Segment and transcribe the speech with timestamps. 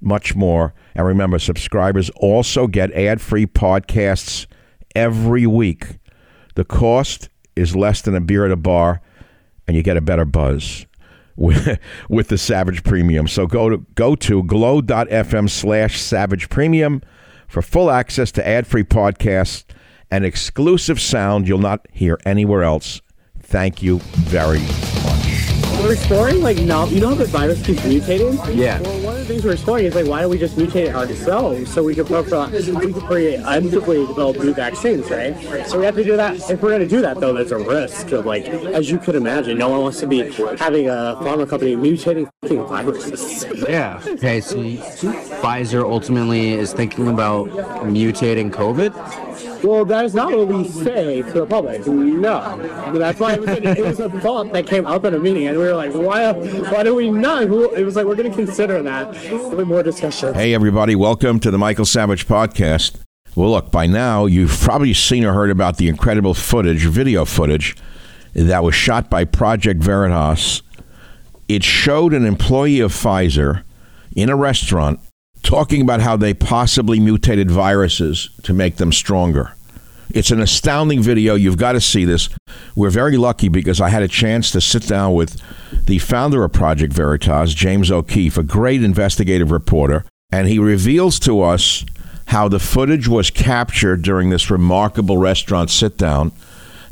[0.00, 0.74] Much more.
[0.94, 4.46] And remember, subscribers also get ad free podcasts
[4.94, 5.98] every week.
[6.54, 9.00] The cost is less than a beer at a bar,
[9.66, 10.86] and you get a better buzz
[11.36, 11.78] with,
[12.08, 13.28] with the Savage Premium.
[13.28, 17.02] So go to go to glow.fm slash savage premium
[17.48, 19.64] for full access to ad-free podcasts
[20.10, 23.00] and exclusive sound you'll not hear anywhere else.
[23.40, 25.80] Thank you very much.
[25.80, 28.56] We're exploring like no, you know how the virus keeps mutating.
[28.56, 28.78] Yeah.
[29.26, 31.96] One things we're exploring is like, why don't we just mutate it ourselves so we
[31.96, 35.34] can we can create undoubtedly develop new vaccines, right?
[35.66, 36.36] So we have to do that.
[36.48, 39.16] If we're going to do that, though, there's a risk of like, as you could
[39.16, 40.30] imagine, no one wants to be
[40.60, 42.30] having a pharma company mutating
[42.68, 43.44] viruses.
[43.68, 44.00] Yeah.
[44.06, 44.40] Okay.
[44.40, 48.92] So Pfizer ultimately is thinking about mutating COVID.
[49.66, 51.84] Well, that is not what we say to the public.
[51.88, 52.56] No,
[52.92, 55.48] that's why it was, a, it was a thought that came up in a meeting,
[55.48, 56.30] and we were like, why?
[56.32, 57.42] Why do we not?
[57.42, 59.10] It was like we're going to consider that.
[59.32, 60.34] With more discussion.
[60.34, 60.94] Hey, everybody!
[60.94, 63.00] Welcome to the Michael Savage podcast.
[63.34, 67.76] Well, look, by now you've probably seen or heard about the incredible footage, video footage,
[68.34, 70.62] that was shot by Project Veritas.
[71.48, 73.64] It showed an employee of Pfizer
[74.14, 75.00] in a restaurant
[75.42, 79.55] talking about how they possibly mutated viruses to make them stronger.
[80.10, 81.34] It's an astounding video.
[81.34, 82.28] You've got to see this.
[82.74, 85.40] We're very lucky because I had a chance to sit down with
[85.86, 91.42] the founder of Project Veritas, James O'Keefe, a great investigative reporter, and he reveals to
[91.42, 91.84] us
[92.28, 96.32] how the footage was captured during this remarkable restaurant sit down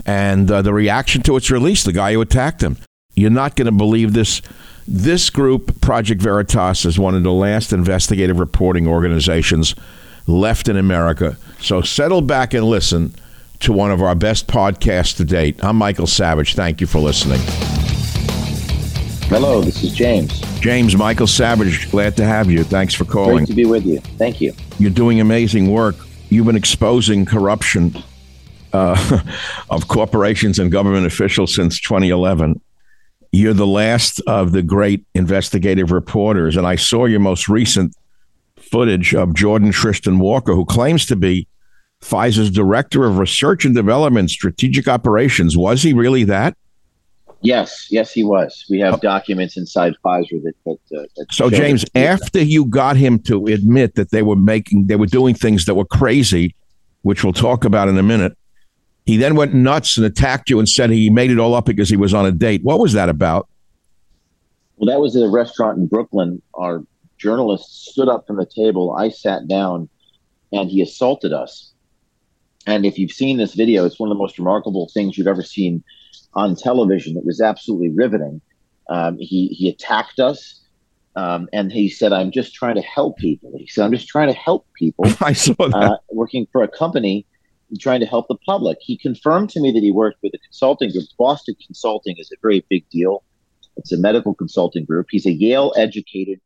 [0.06, 2.76] and uh, the reaction to its release, the guy who attacked him.
[3.14, 4.43] You're not going to believe this.
[4.87, 9.75] This group, Project Veritas, is one of the last investigative reporting organizations
[10.26, 11.36] left in America.
[11.60, 13.14] So settle back and listen
[13.60, 15.62] to one of our best podcasts to date.
[15.62, 16.54] I'm Michael Savage.
[16.54, 17.40] Thank you for listening.
[19.28, 20.38] Hello, this is James.
[20.60, 22.62] James, Michael Savage, glad to have you.
[22.62, 23.38] Thanks for calling.
[23.38, 24.00] Great to be with you.
[24.18, 24.52] Thank you.
[24.78, 25.96] You're doing amazing work.
[26.28, 27.96] You've been exposing corruption
[28.72, 29.20] uh,
[29.70, 32.60] of corporations and government officials since 2011
[33.34, 36.56] you're the last of the great investigative reporters.
[36.56, 37.94] And I saw your most recent
[38.70, 41.46] footage of Jordan Tristan Walker, who claims to be
[42.02, 45.56] Pfizer's director of research and development, strategic operations.
[45.56, 46.56] Was he really that?
[47.40, 48.64] Yes, yes, he was.
[48.70, 48.99] We have oh.
[48.99, 50.55] documents inside Pfizer that.
[50.64, 54.87] that, uh, that so, James, after you got him to admit that they were making,
[54.87, 56.55] they were doing things that were crazy,
[57.02, 58.37] which we'll talk about in a minute,
[59.05, 61.90] he then went nuts and attacked you and said he made it all up because
[61.90, 62.62] he was on a date.
[62.64, 63.46] What was that about?
[64.76, 66.40] Well, that was at a restaurant in Brooklyn.
[66.55, 66.82] Our
[67.24, 68.94] journalist stood up from the table.
[68.94, 69.88] I sat down
[70.52, 71.72] and he assaulted us.
[72.66, 75.42] And if you've seen this video, it's one of the most remarkable things you've ever
[75.42, 75.82] seen
[76.34, 77.16] on television.
[77.16, 78.40] It was absolutely riveting.
[78.90, 80.60] Um, he, he attacked us.
[81.16, 83.52] Um, and he said, I'm just trying to help people.
[83.56, 85.06] He said, I'm just trying to help people.
[85.20, 85.74] I saw that.
[85.74, 87.26] Uh, working for a company
[87.80, 88.78] trying to help the public.
[88.80, 91.04] He confirmed to me that he worked with a consulting group.
[91.18, 93.24] Boston Consulting is a very big deal.
[93.76, 95.06] It's a medical consulting group.
[95.10, 96.40] He's a Yale educated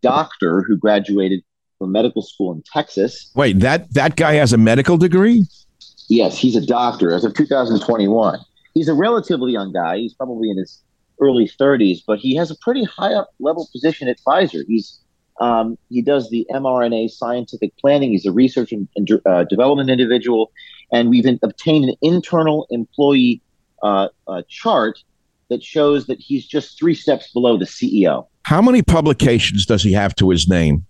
[0.00, 1.42] doctor who graduated
[1.78, 3.30] from medical school in Texas.
[3.34, 5.44] Wait, that that guy has a medical degree?
[6.08, 8.38] Yes, he's a doctor as of 2021.
[8.74, 9.98] He's a relatively young guy.
[9.98, 10.82] He's probably in his
[11.20, 14.62] early 30s, but he has a pretty high up level position at Pfizer.
[14.66, 15.00] He's
[15.40, 18.10] um, he does the mRNA scientific planning.
[18.10, 20.52] He's a research and, and uh, development individual,
[20.92, 23.42] and we've in, obtained an internal employee
[23.82, 25.02] uh, uh, chart
[25.48, 28.26] that shows that he's just three steps below the CEO.
[28.44, 30.86] How many publications does he have to his name?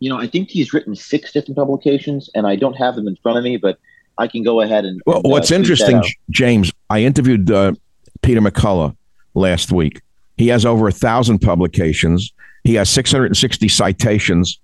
[0.00, 3.16] You know, I think he's written six different publications, and I don't have them in
[3.16, 3.78] front of me, but
[4.18, 5.00] I can go ahead and.
[5.06, 7.74] Well, and, what's uh, interesting, James, I interviewed uh,
[8.22, 8.96] Peter McCullough
[9.34, 10.02] last week.
[10.36, 12.32] He has over a thousand publications.
[12.64, 14.58] He has 660 citations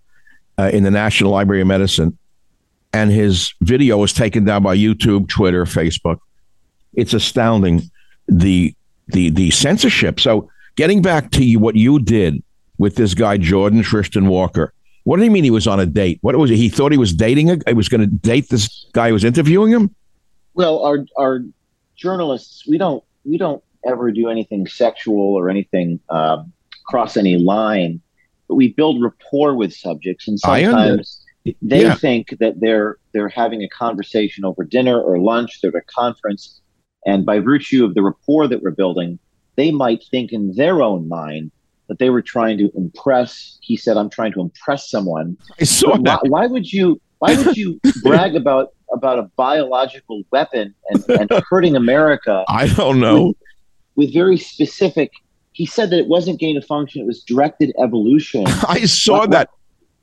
[0.58, 2.18] uh, in the National Library of Medicine,
[2.92, 6.18] and his video was taken down by YouTube, Twitter, Facebook.
[6.94, 7.90] It's astounding
[8.26, 8.74] the
[9.08, 10.20] the the censorship.
[10.20, 12.40] So, getting back to you, what you did
[12.78, 14.72] with this guy Jordan Tristan Walker.
[15.02, 16.18] What do you mean he was on a date?
[16.20, 16.56] What was it?
[16.56, 19.24] He thought he was dating a he was going to date this guy who was
[19.24, 19.94] interviewing him?
[20.54, 21.40] Well, our our
[21.96, 26.52] journalists, we don't we don't ever do anything sexual or anything um,
[26.86, 28.00] cross any line,
[28.46, 31.24] but we build rapport with subjects, and sometimes
[31.60, 31.94] they yeah.
[31.94, 36.60] think that they're they're having a conversation over dinner or lunch, they're at a conference,
[37.04, 39.18] and by virtue of the rapport that we're building,
[39.58, 41.50] they might think in their own mind
[41.88, 43.58] that they were trying to impress.
[43.60, 46.20] He said, "I'm trying to impress someone." I saw why, that.
[46.28, 47.00] Why would you?
[47.18, 52.44] Why would you brag about about a biological weapon and, and hurting America?
[52.48, 53.26] I don't know.
[53.26, 53.36] With,
[53.96, 55.10] with very specific
[55.58, 58.44] he said that it wasn't gain of function; it was directed evolution.
[58.68, 59.50] I saw what, that,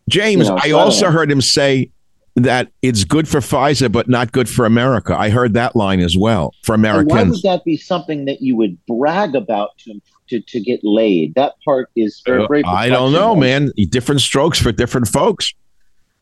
[0.10, 0.50] James.
[0.50, 1.92] You know, I also heard him say
[2.36, 5.16] that it's good for Pfizer, but not good for America.
[5.18, 7.12] I heard that line as well for Americans.
[7.12, 10.82] And why would that be something that you would brag about to to, to get
[10.84, 11.36] laid?
[11.36, 13.72] That part is very, very I don't know, man.
[13.90, 15.54] Different strokes for different folks.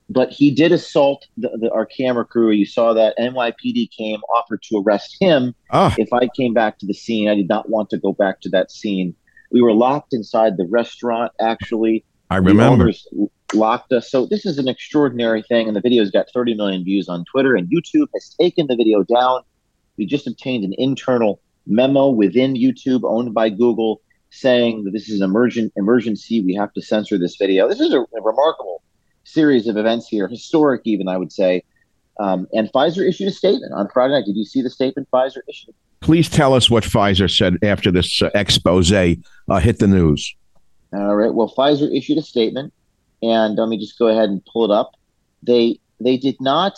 [0.10, 2.52] But he did assault the, the, our camera crew.
[2.52, 5.56] You saw that NYPD came, offered to arrest him.
[5.72, 5.96] Ah.
[5.98, 8.50] If I came back to the scene, I did not want to go back to
[8.50, 9.16] that scene
[9.54, 12.04] we were locked inside the restaurant, actually.
[12.34, 12.92] I remember.
[13.54, 14.10] locked us.
[14.10, 17.56] So this is an extraordinary thing, and the video's got 30 million views on Twitter,
[17.56, 19.42] and YouTube has taken the video down.
[19.98, 25.22] We just obtained an internal memo within YouTube, owned by Google, saying that this is
[25.22, 26.42] an emergent emergency.
[26.42, 27.70] We have to censor this video.
[27.70, 28.82] This is a, a remarkable
[29.26, 31.64] series of events here, historic even, I would say.
[32.20, 34.26] Um, and Pfizer issued a statement on Friday night.
[34.26, 35.76] Did you see the statement Pfizer issued?
[36.00, 39.16] Please tell us what Pfizer said after this uh, expose uh,
[39.60, 40.36] hit the news.
[40.94, 41.34] All right.
[41.34, 42.74] Well, Pfizer issued a statement,
[43.22, 44.92] and let me just go ahead and pull it up.
[45.42, 46.78] They they did not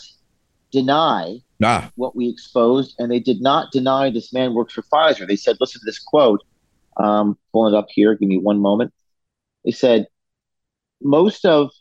[0.71, 1.91] deny ah.
[1.95, 5.27] what we exposed, and they did not deny this man works for Pfizer.
[5.27, 6.43] They said, listen to this quote.
[6.97, 8.15] Um, pulling it up here.
[8.15, 8.93] Give me one moment.
[9.65, 10.07] They said
[11.01, 11.71] most of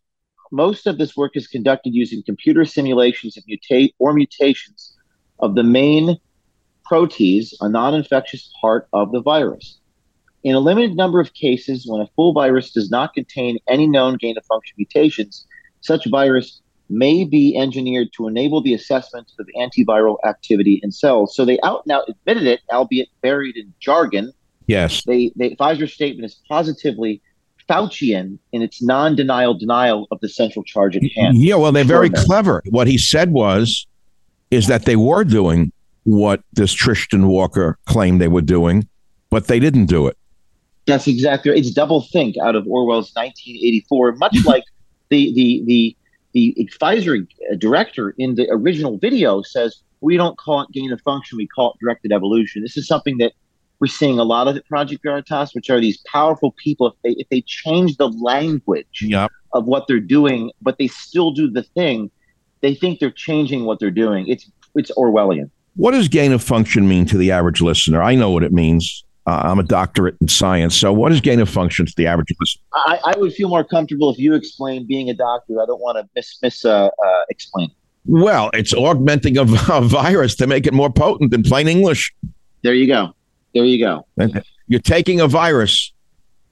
[0.50, 4.96] most of this work is conducted using computer simulations of mutate or mutations
[5.38, 6.18] of the main
[6.88, 9.80] protease, a non-infectious part of the virus.
[10.44, 14.18] In a limited number of cases, when a full virus does not contain any known
[14.18, 15.46] gain of function mutations,
[15.80, 16.60] such virus
[16.90, 21.34] may be engineered to enable the assessment of antiviral activity in cells.
[21.34, 24.32] So they out and out admitted it, albeit buried in jargon.
[24.66, 25.02] Yes.
[25.06, 27.22] They, they Pfizer's statement is positively
[27.66, 31.38] Faucian in its non-denial denial of the central charge at hand.
[31.38, 32.62] Yeah, well, they're very clever.
[32.68, 33.86] What he said was,
[34.50, 35.72] is that they were doing
[36.02, 38.86] what this Tristan Walker claimed they were doing,
[39.30, 40.18] but they didn't do it.
[40.86, 41.58] That's exactly right.
[41.58, 44.64] It's double think out of Orwell's 1984, much like
[45.10, 45.96] the the the
[46.32, 47.26] the Pfizer
[47.58, 51.72] director in the original video says we don't call it gain of function, we call
[51.72, 52.62] it directed evolution.
[52.62, 53.32] This is something that
[53.80, 56.86] we're seeing a lot of at Project Veritas, which are these powerful people.
[56.86, 59.30] If they if they change the language yep.
[59.52, 62.10] of what they're doing, but they still do the thing,
[62.60, 64.28] they think they're changing what they're doing.
[64.28, 65.50] It's it's Orwellian.
[65.76, 68.02] What does gain of function mean to the average listener?
[68.02, 69.04] I know what it means.
[69.26, 70.76] Uh, I'm a doctorate in science.
[70.76, 72.62] So, what is gain of function to the average listener?
[72.74, 75.62] I, I would feel more comfortable if you explain being a doctor.
[75.62, 77.70] I don't want to miss miss uh, uh, explain.
[78.06, 82.12] Well, it's augmenting a, a virus to make it more potent in plain English.
[82.62, 83.14] There you go.
[83.54, 84.06] There you go.
[84.66, 85.92] You're taking a virus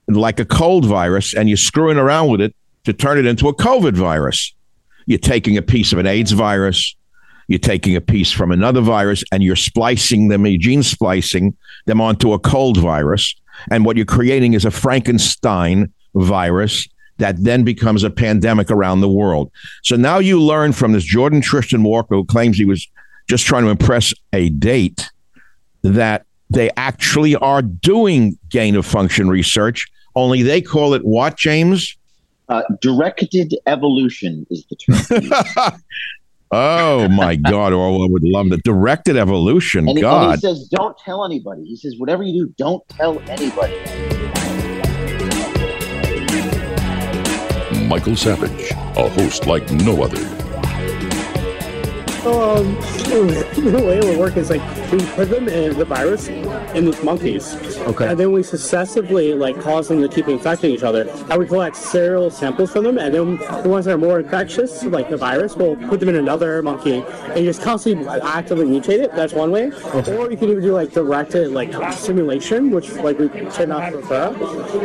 [0.09, 3.55] like a cold virus and you're screwing around with it to turn it into a
[3.55, 4.55] COVID virus.
[5.07, 6.95] You're taking a piece of an AIDS virus,
[7.53, 11.55] you're taking a piece from another virus, and you're splicing them, you're gene splicing
[11.85, 13.35] them onto a cold virus.
[13.71, 19.09] And what you're creating is a Frankenstein virus that then becomes a pandemic around the
[19.09, 19.51] world.
[19.83, 22.89] So now you learn from this Jordan Tristan Walker, who claims he was
[23.29, 25.11] just trying to impress a date,
[25.83, 31.99] that they actually are doing gain of function research, only they call it what, James?
[32.49, 35.73] Uh, directed evolution is the term.
[36.53, 37.73] oh my God!
[37.73, 39.89] Orwell would love the directed evolution.
[39.89, 40.25] And, God.
[40.25, 43.75] And he says, "Don't tell anybody." He says, "Whatever you do, don't tell anybody."
[47.89, 50.42] Michael Savage, a host like no other
[52.27, 52.75] um,
[53.05, 54.63] the way it would work is like
[54.93, 57.55] we put them in the virus in these monkeys.
[57.81, 58.09] Okay.
[58.09, 61.09] And then we successively like cause them to keep infecting each other.
[61.31, 64.85] And we collect serial samples from them, and then the ones that are more infectious,
[64.85, 69.03] like the virus, we'll put them in another monkey and you just constantly actively mutate
[69.03, 69.13] it.
[69.15, 69.73] That's one way.
[69.73, 70.17] Okay.
[70.17, 74.29] Or you can even do like directed like simulation, which like we tend not prefer.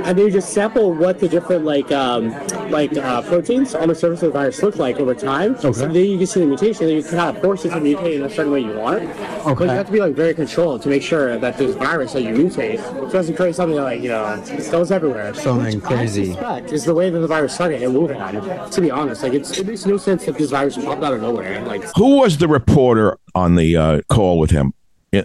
[0.05, 2.31] And then you just sample what the different like um,
[2.71, 5.55] like uh, proteins on the surface of the virus look like over time.
[5.55, 5.73] Okay.
[5.73, 6.87] So then you can see the mutation.
[6.87, 9.03] Then you can kind of force it to mutate in a certain way you want.
[9.03, 9.53] Okay.
[9.53, 12.23] But you have to be like very controlled to make sure that this virus that
[12.23, 12.77] you mutate
[13.11, 15.33] doesn't create something like you know goes everywhere.
[15.33, 16.31] Something crazy.
[16.71, 18.71] Is the way that the virus started and Wuhan.
[18.71, 21.21] To be honest, like it's, it makes no sense that this virus popped out of
[21.21, 21.63] nowhere.
[21.65, 24.73] Like who was the reporter on the uh, call with him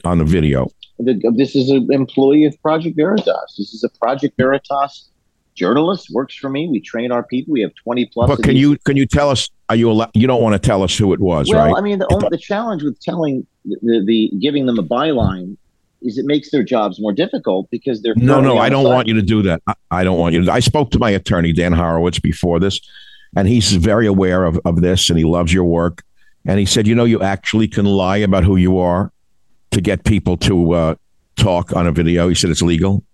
[0.05, 0.69] on the video?
[0.99, 3.55] This is an employee of Project Veritas.
[3.59, 5.09] This is a Project Veritas
[5.55, 6.69] journalist works for me.
[6.69, 7.53] We train our people.
[7.53, 8.29] We have twenty plus.
[8.29, 9.49] But can you can you tell us?
[9.69, 11.75] Are you allowed, you don't want to tell us who it was, well, right?
[11.75, 15.57] I mean, the, only, the challenge with telling the, the, the giving them a byline
[16.03, 19.15] is it makes their jobs more difficult because they're no no i don't want you
[19.15, 21.73] to do that I, I, don't want you to i spoke to my attorney dan
[21.73, 22.81] horowitz before this
[23.37, 26.03] and he's very aware of, of this and he loves your work
[26.45, 29.13] and he said you know you actually can lie about who you are
[29.71, 30.95] to get people to uh,
[31.37, 33.05] talk on a video he said it's legal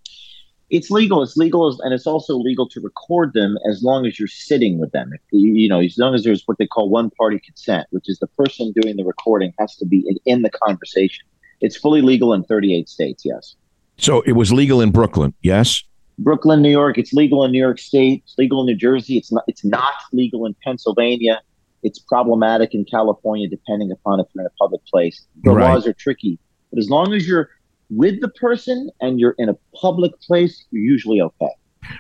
[0.71, 1.23] it's legal.
[1.23, 4.93] It's legal, and it's also legal to record them as long as you're sitting with
[4.93, 5.13] them.
[5.31, 8.73] You know, as long as there's what they call one-party consent, which is the person
[8.73, 11.27] doing the recording has to be in, in the conversation.
[11.61, 13.25] It's fully legal in 38 states.
[13.25, 13.57] Yes.
[13.97, 15.35] So it was legal in Brooklyn.
[15.43, 15.83] Yes.
[16.19, 16.99] Brooklyn, New York.
[16.99, 18.23] It's legal in New York State.
[18.25, 19.17] It's legal in New Jersey.
[19.17, 19.45] It's not.
[19.47, 21.41] It's not legal in Pennsylvania.
[21.83, 25.25] It's problematic in California, depending upon if you're in a public place.
[25.45, 25.73] The right.
[25.73, 26.39] laws are tricky,
[26.71, 27.51] but as long as you're
[27.91, 31.51] with the person and you're in a public place, you're usually okay.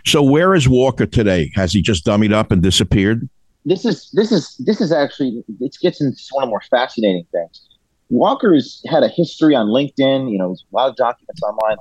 [0.04, 1.50] So where is Walker today?
[1.54, 3.28] Has he just dummied up and disappeared?
[3.64, 7.26] This is this is this is actually it gets into one of the more fascinating
[7.32, 7.68] things.
[8.10, 10.30] Walker's had a history on LinkedIn.
[10.30, 11.76] You know, a lot of documents online.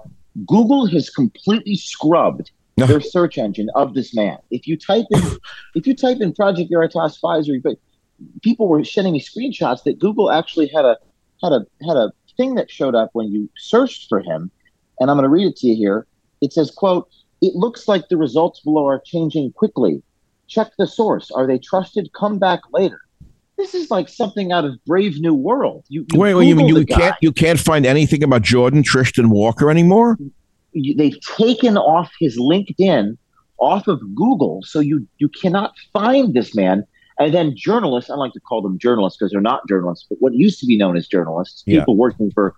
[0.46, 4.38] Google has completely scrubbed their search engine of this man.
[4.52, 5.22] If you type in,
[5.76, 7.78] if you type in Project Veritas Pfizer, but
[8.44, 10.98] people were sending me screenshots that Google actually had a
[11.42, 14.52] had a had a thing that showed up when you searched for him,
[15.00, 16.08] and I'm going to read it to you here.
[16.42, 17.10] It says, "quote
[17.42, 20.02] It looks like the results below are changing quickly.
[20.48, 21.30] Check the source.
[21.32, 22.10] Are they trusted?
[22.14, 23.02] Come back later."
[23.58, 25.84] This is like something out of Brave New World.
[25.90, 29.32] You, you wait, wait, you mean you can't you can't find anything about Jordan Tristan
[29.32, 30.18] Walker anymore?
[30.74, 33.18] You, they've taken off his LinkedIn
[33.58, 36.86] off of Google, so you you cannot find this man.
[37.20, 40.34] And then journalists, I like to call them journalists because they're not journalists, but what
[40.34, 41.80] used to be known as journalists, yeah.
[41.80, 42.56] people working for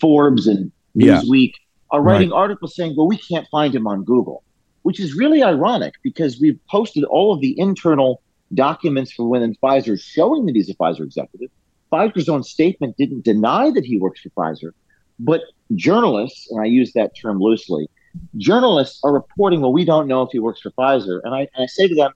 [0.00, 1.98] Forbes and Newsweek, yeah.
[1.98, 2.36] are writing right.
[2.36, 4.42] articles saying, well, we can't find him on Google,
[4.82, 8.22] which is really ironic because we've posted all of the internal
[8.54, 11.50] documents from within Pfizer showing that he's a Pfizer executive.
[11.92, 14.72] Pfizer's own statement didn't deny that he works for Pfizer,
[15.18, 15.42] but
[15.74, 17.88] journalists, and I use that term loosely,
[18.36, 21.20] journalists are reporting, well, we don't know if he works for Pfizer.
[21.24, 22.12] And I, and I say to them,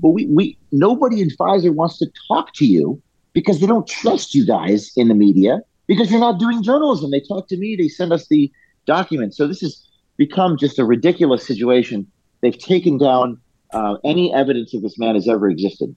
[0.00, 3.00] well, we, we nobody in Pfizer wants to talk to you
[3.32, 7.10] because they don't trust you guys in the media because you're not doing journalism.
[7.10, 8.50] They talk to me, they send us the
[8.86, 9.36] documents.
[9.36, 9.86] So this has
[10.16, 12.06] become just a ridiculous situation.
[12.40, 13.40] They've taken down
[13.72, 15.94] uh, any evidence of this man has ever existed.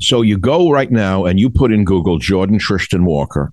[0.00, 3.52] So you go right now and you put in Google Jordan Tristan Walker,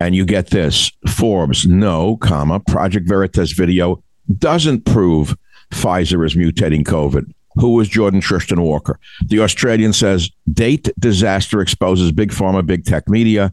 [0.00, 4.02] and you get this Forbes, no, comma, Project Veritas video
[4.38, 5.36] doesn't prove
[5.72, 7.32] Pfizer is mutating COVID.
[7.56, 8.98] Who is Jordan Tristan Walker?
[9.24, 13.52] The Australian says date disaster exposes big pharma, big tech media.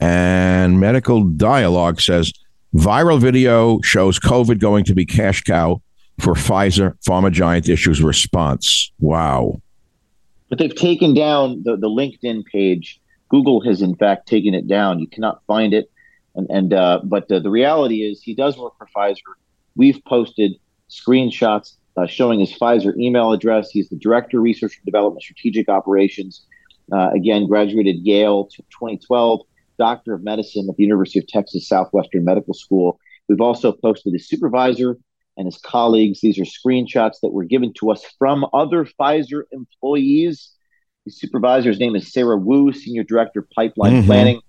[0.00, 2.32] And medical dialogue says
[2.74, 5.80] viral video shows COVID going to be cash cow
[6.18, 8.92] for Pfizer pharma giant issues response.
[8.98, 9.60] Wow.
[10.48, 13.00] But they've taken down the, the LinkedIn page.
[13.28, 14.98] Google has in fact taken it down.
[14.98, 15.90] You cannot find it.
[16.34, 19.20] And, and uh, but the, the reality is he does work for Pfizer.
[19.76, 20.52] We've posted
[20.90, 23.70] screenshots uh, showing his Pfizer email address.
[23.70, 26.46] He's the director of research and development, strategic operations.
[26.92, 29.40] Uh, again, graduated Yale 2012,
[29.78, 32.98] doctor of medicine at the University of Texas Southwestern Medical School.
[33.28, 34.98] We've also posted his supervisor
[35.36, 36.20] and his colleagues.
[36.20, 40.52] These are screenshots that were given to us from other Pfizer employees.
[41.06, 44.06] The supervisor's name is Sarah Wu, Senior Director, Pipeline mm-hmm.
[44.06, 44.40] Planning,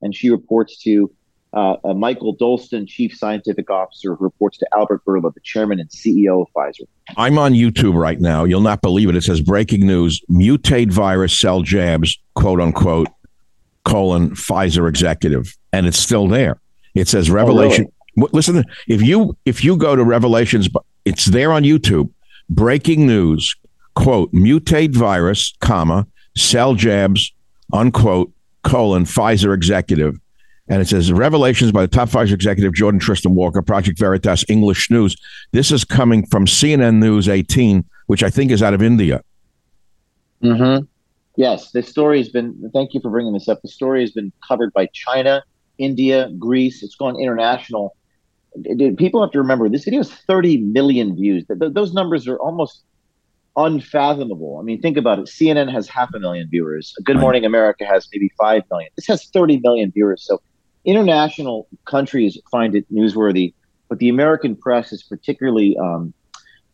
[0.00, 1.10] and she reports to
[1.54, 5.88] uh, uh, Mikael Dolsten, Chief Scientific Officer, who reports to Albert Bourla, the Chairman and
[5.90, 6.86] CEO of Pfizer.
[7.16, 8.44] I'm on YouTube right now.
[8.44, 9.16] You'll not believe it.
[9.16, 13.08] It says breaking news: mutate virus cell jabs, quote unquote,
[13.84, 16.60] colon Pfizer executive, and it's still there.
[16.94, 17.86] It says revelation.
[17.88, 18.30] Oh, really?
[18.32, 20.68] Listen, if you if you go to Revelations,
[21.04, 22.10] it's there on YouTube.
[22.48, 23.54] Breaking news:
[23.94, 27.32] quote mutate virus, comma cell jabs,
[27.74, 30.18] unquote colon Pfizer executive
[30.68, 34.90] and it says revelations by the top Pfizer executive Jordan Tristan Walker, Project Veritas English
[34.90, 35.16] News.
[35.52, 39.22] This is coming from CNN News 18, which I think is out of India.
[40.42, 40.84] Mm-hmm.
[41.36, 42.70] Yes, this story has been.
[42.72, 43.60] Thank you for bringing this up.
[43.62, 45.42] The story has been covered by China,
[45.78, 46.82] India, Greece.
[46.82, 47.96] It's gone international.
[48.98, 51.44] People have to remember this video has 30 million views.
[51.48, 52.82] Those numbers are almost
[53.56, 54.58] unfathomable.
[54.58, 55.24] I mean, think about it.
[55.24, 56.94] CNN has half a million viewers.
[57.02, 58.90] Good Morning America has maybe 5 million.
[58.96, 60.22] This has 30 million viewers.
[60.22, 60.42] So
[60.84, 63.54] international countries find it newsworthy,
[63.88, 66.12] but the American press is particularly um,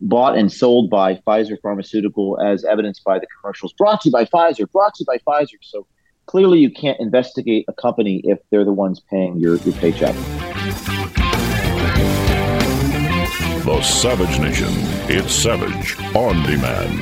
[0.00, 4.24] bought and sold by Pfizer Pharmaceutical, as evidenced by the commercials brought to you by
[4.24, 5.56] Pfizer, brought to you by Pfizer.
[5.60, 5.86] So
[6.26, 10.14] clearly, you can't investigate a company if they're the ones paying your, your paycheck.
[13.64, 14.68] The Savage Nation.
[15.10, 17.00] It's Savage on demand.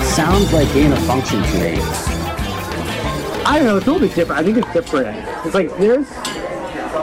[0.00, 2.13] It sounds like gain of function to me.
[3.46, 3.76] I don't know.
[3.76, 4.40] It's a little bit different.
[4.40, 5.18] I think it's different.
[5.44, 6.08] It's like there's.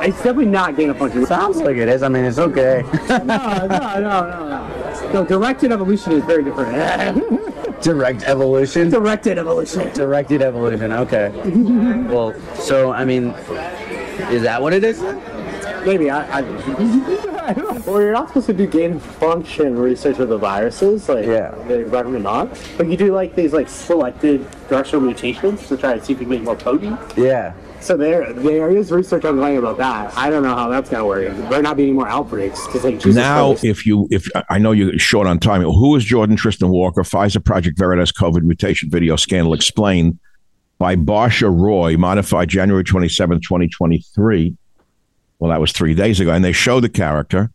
[0.04, 1.26] It's definitely not gain of function.
[1.26, 2.02] Sounds like it is.
[2.02, 2.84] I mean, it's okay.
[3.10, 5.12] no, no, no, no, no.
[5.14, 6.72] No, directed evolution is very different.
[7.82, 8.90] Direct evolution.
[8.90, 9.92] Directed evolution.
[9.94, 10.92] Directed evolution.
[10.92, 11.30] Okay.
[12.08, 13.30] well, so I mean,
[14.30, 15.02] is that what it is?
[15.86, 16.40] Maybe I.
[16.40, 17.28] I
[17.86, 21.54] well, you're not supposed to do gain function research with the viruses, like yeah.
[21.68, 22.50] they recommend not.
[22.78, 26.26] But you do like these like selected directional mutations to try to see if you
[26.26, 27.00] can make more potent.
[27.18, 27.54] Yeah.
[27.82, 30.16] So there, there is research ongoing about that.
[30.16, 31.36] I don't know how that's gonna work.
[31.50, 33.64] There not be any more outbreaks because like Jesus now, Christ.
[33.64, 37.02] if you, if I know you're short on time, who is Jordan Tristan Walker?
[37.02, 40.20] Pfizer Project Veritas COVID mutation video scandal explained
[40.78, 44.56] by Barsha Roy, modified January 27, 2023.
[45.42, 47.50] Well, that was three days ago, and they show the character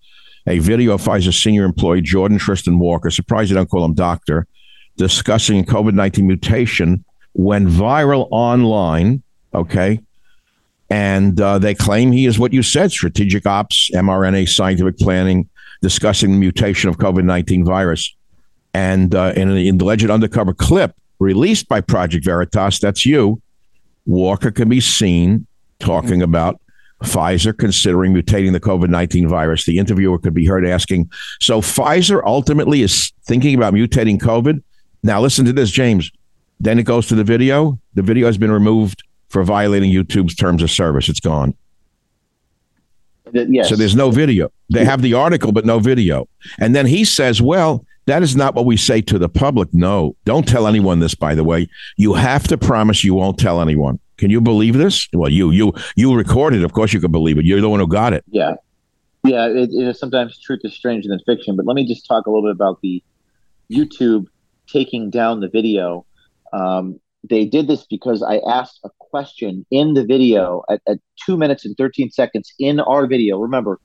[0.48, 4.48] a video of Pfizer senior employee Jordan Tristan Walker, surprised you don't call him doctor,
[4.96, 9.22] discussing COVID 19 mutation went viral online.
[9.54, 10.00] Okay.
[10.90, 15.48] And uh, they claim he is what you said strategic ops, mRNA scientific planning,
[15.80, 18.16] discussing the mutation of COVID 19 virus.
[18.74, 23.40] And uh, in, in the alleged undercover clip released by Project Veritas, that's you,
[24.06, 25.46] Walker can be seen
[25.78, 26.60] talking about
[27.02, 29.64] Pfizer considering mutating the COVID 19 virus.
[29.66, 34.62] The interviewer could be heard asking, So Pfizer ultimately is thinking about mutating COVID?
[35.02, 36.10] Now, listen to this, James.
[36.58, 37.78] Then it goes to the video.
[37.94, 41.08] The video has been removed for violating YouTube's terms of service.
[41.08, 41.54] It's gone.
[43.32, 43.68] Yes.
[43.68, 44.50] So there's no video.
[44.72, 46.28] They have the article, but no video.
[46.58, 49.68] And then he says, Well, that is not what we say to the public.
[49.72, 51.68] No, don't tell anyone this, by the way.
[51.96, 53.98] You have to promise you won't tell anyone.
[54.16, 55.08] Can you believe this?
[55.12, 56.64] Well, you you you recorded.
[56.64, 57.44] Of course, you can believe it.
[57.44, 58.24] You're the one who got it.
[58.28, 58.54] Yeah,
[59.24, 59.46] yeah.
[59.46, 61.56] It, it is sometimes truth is stranger than fiction.
[61.56, 63.02] But let me just talk a little bit about the
[63.70, 64.26] YouTube
[64.66, 66.06] taking down the video.
[66.52, 71.36] Um, they did this because I asked a question in the video at, at two
[71.36, 73.38] minutes and 13 seconds in our video.
[73.38, 73.80] Remember,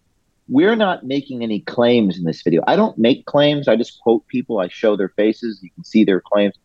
[0.47, 2.61] we're not making any claims in this video.
[2.67, 3.67] I don't make claims.
[3.67, 4.59] I just quote people.
[4.59, 5.59] I show their faces.
[5.61, 6.55] You can see their claims.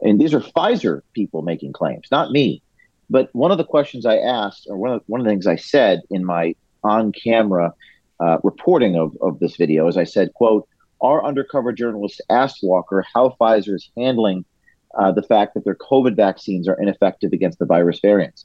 [0.00, 2.62] And these are Pfizer people making claims, not me.
[3.10, 5.56] But one of the questions I asked, or one of, one of the things I
[5.56, 7.72] said in my on-camera
[8.20, 10.68] uh, reporting of, of this video is I said, quote,
[11.00, 14.44] our undercover journalist asked Walker how Pfizer is handling
[14.98, 18.44] uh, the fact that their COVID vaccines are ineffective against the virus variants.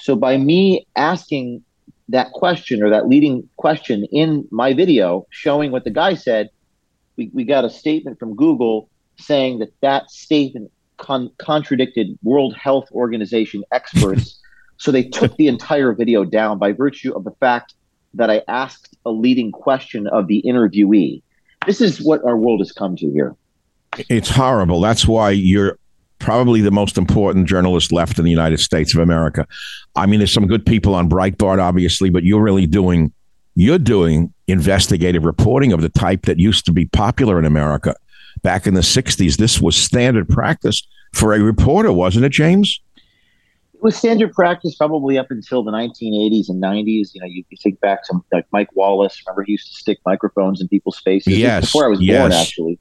[0.00, 1.62] So by me asking
[2.08, 6.50] that question or that leading question in my video showing what the guy said,
[7.16, 10.72] we, we got a statement from Google saying that that statement
[11.02, 14.40] con- contradicted World Health Organization experts.
[14.78, 17.74] so they took the entire video down by virtue of the fact
[18.14, 21.22] that I asked a leading question of the interviewee.
[21.66, 23.34] This is what our world has come to here.
[24.08, 24.80] It's horrible.
[24.80, 25.78] That's why you're
[26.18, 29.46] probably the most important journalist left in the United States of America.
[29.96, 33.12] I mean, there's some good people on Breitbart, obviously, but you're really doing
[33.54, 37.94] you're doing investigative reporting of the type that used to be popular in America
[38.42, 39.36] back in the 60s.
[39.36, 42.80] This was standard practice for a reporter, wasn't it, James?
[43.74, 47.14] It was standard practice probably up until the 1980s and 90s.
[47.14, 49.20] You know, you, you think back to like Mike Wallace.
[49.26, 51.36] Remember, he used to stick microphones in people's faces.
[51.36, 51.66] Yes.
[51.66, 52.20] Before I was yes.
[52.20, 52.78] born, actually.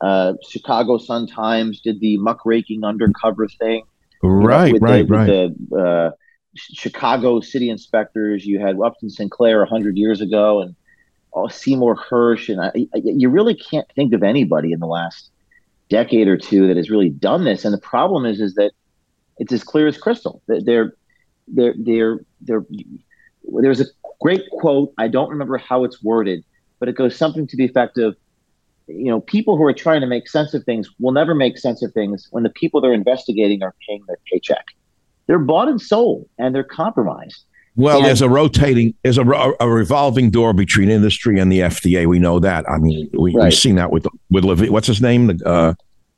[0.00, 3.84] Uh, Chicago Sun Times did the muckraking undercover thing.
[4.22, 5.26] Right, you know, right, the, right.
[5.70, 6.10] The, uh,
[6.56, 8.44] Chicago city inspectors.
[8.44, 10.74] You had Upton Sinclair 100 years ago and
[11.32, 15.30] oh, Seymour Hirsch, And I, I, you really can't think of anybody in the last
[15.88, 17.64] decade or two that has really done this.
[17.64, 18.72] And the problem is, is that
[19.38, 20.42] it's as clear as crystal.
[20.46, 20.92] They're,
[21.48, 22.64] they're, they're, they're,
[23.44, 23.86] there's a
[24.20, 24.92] great quote.
[24.98, 26.44] I don't remember how it's worded,
[26.78, 28.16] but it goes something to the effect of,
[28.86, 31.82] you know, people who are trying to make sense of things will never make sense
[31.82, 34.64] of things when the people they're investigating are paying their paycheck.
[35.26, 37.44] They're bought and sold, and they're compromised.
[37.76, 42.06] Well, And- there's a rotating, there's a, a revolving door between industry and the FDA.
[42.06, 42.68] We know that.
[42.68, 43.44] I mean, we, Right.
[43.44, 45.74] we've seen that with with what's his name, the, uh,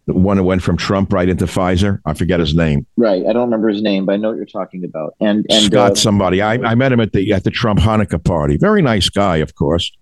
[0.07, 2.01] the one who went from Trump right into Pfizer.
[2.05, 2.87] I forget his name.
[2.97, 3.23] Right.
[3.25, 5.15] I don't remember his name, but I know what you're talking about.
[5.21, 6.43] And and Scott uh, somebody.
[6.43, 8.57] I, I met him at the at the Trump Hanukkah party.
[8.57, 9.93] Very nice guy, of course.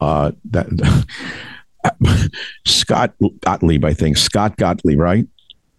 [0.00, 0.66] Uh, that
[2.66, 5.26] Scott Gottlieb, I think Scott Gottlieb, right?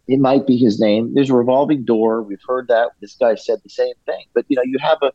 [0.07, 1.13] It might be his name.
[1.13, 2.21] There's a revolving door.
[2.21, 2.91] We've heard that.
[3.01, 4.25] This guy said the same thing.
[4.33, 5.11] But you know, you have a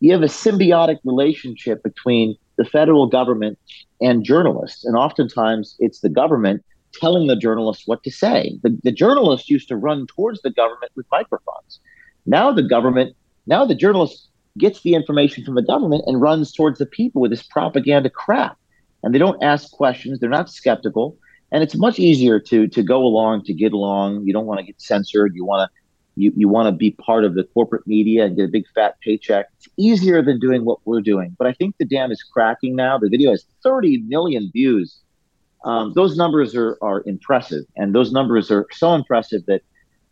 [0.00, 3.58] you have a symbiotic relationship between the federal government
[4.00, 6.62] and journalists, and oftentimes it's the government
[6.94, 8.58] telling the journalists what to say.
[8.62, 11.80] The, the journalists used to run towards the government with microphones.
[12.26, 13.14] Now the government,
[13.46, 17.30] now the journalist gets the information from the government and runs towards the people with
[17.30, 18.56] this propaganda crap.
[19.02, 20.18] And they don't ask questions.
[20.18, 21.16] They're not skeptical
[21.52, 24.26] and it's much easier to to go along to get along.
[24.26, 25.34] You don't want to get censored.
[25.34, 25.80] You want to
[26.16, 28.96] you, you want to be part of the corporate media and get a big fat
[29.00, 29.46] paycheck.
[29.58, 31.34] It's easier than doing what we're doing.
[31.38, 32.98] But i think the dam is cracking now.
[32.98, 35.00] The video has 30 million views.
[35.64, 37.64] Um, those numbers are are impressive.
[37.76, 39.62] And those numbers are so impressive that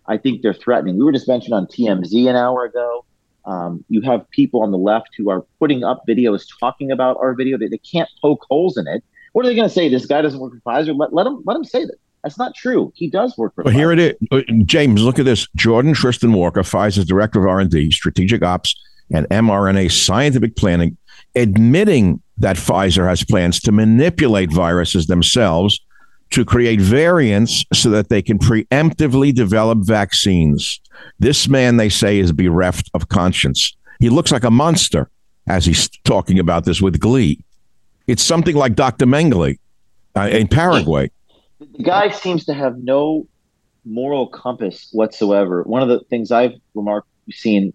[0.07, 0.99] i think they're threatening.
[0.99, 3.05] We were just mentioned on tmz an hour ago.
[3.45, 7.33] Um, you have people on the left who are putting up videos talking about our
[7.35, 7.57] video.
[7.57, 9.89] They, they can't poke holes in it what are they going to say?
[9.89, 10.97] This guy doesn't work for Pfizer.
[10.99, 11.97] Let, let him let him say that.
[12.25, 12.93] That's not true.
[12.97, 13.65] He does work for.
[13.65, 13.77] Well, Pfizer.
[13.77, 15.03] here it is, Uh, James.
[15.03, 15.47] Look at this.
[15.57, 18.75] Jordan Tristan Walker, Pfizer's director of R and D, strategic ops,
[19.13, 20.97] and mRNA scientific planning,
[21.37, 25.81] admitting that Pfizer has plans to manipulate viruses themselves
[26.31, 30.81] to create variants so that they can preemptively develop vaccines.
[31.19, 33.75] This man, they say, is bereft of conscience.
[33.99, 35.09] He looks like a monster
[35.49, 37.41] as he's talking about this with glee.
[38.09, 39.07] It's something like Dr.
[39.07, 39.59] Mengele
[40.17, 41.11] uh, in Paraguay.
[41.61, 43.29] The guy seems to have no
[43.85, 45.63] moral compass whatsoever.
[45.65, 47.73] One of the things I've remarked seen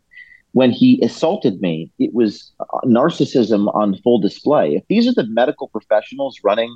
[0.54, 2.52] when he assaulted me, it was
[2.86, 4.76] narcissism on full display.
[4.76, 6.76] If these are the medical professionals running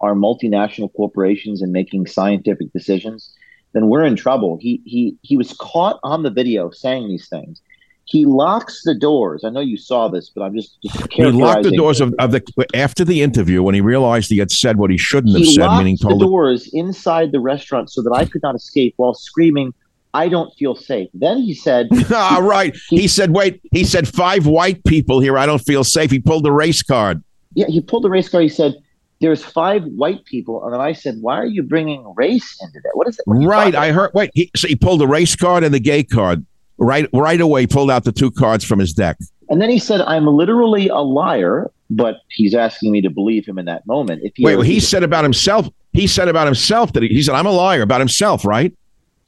[0.00, 3.32] our multinational corporations and making scientific decisions,
[3.72, 4.58] then we're in trouble.
[4.60, 7.60] He he he was caught on the video saying these things.
[8.04, 9.44] He locks the doors.
[9.44, 12.32] I know you saw this, but I'm just, just he locked the doors of, of
[12.32, 12.42] the
[12.74, 15.68] after the interview when he realized he had said what he shouldn't have he said.
[15.76, 19.72] Meaning, told the doors inside the restaurant so that I could not escape while screaming,
[20.14, 21.08] I don't feel safe.
[21.14, 25.38] Then he said, "Ah, right." He, he, said, "Wait." He said, five white people here.
[25.38, 27.22] I don't feel safe." He pulled the race card.
[27.54, 28.42] Yeah, he pulled the race card.
[28.42, 28.74] He said,
[29.20, 32.90] "There's five white people," and then I said, "Why are you bringing race into that?
[32.94, 33.74] What is it?" right.
[33.74, 34.10] I heard.
[34.12, 34.30] Wait.
[34.34, 36.44] He, so he pulled the race card and the gay card.
[36.82, 37.08] Right.
[37.12, 39.16] Right away, pulled out the two cards from his deck.
[39.48, 43.58] And then he said, "I'm literally a liar," but he's asking me to believe him
[43.58, 44.22] in that moment.
[44.24, 45.68] If he wait, well, he said about himself.
[45.92, 48.44] He said about himself that he, he said, "I'm a liar" about himself.
[48.44, 48.74] Right.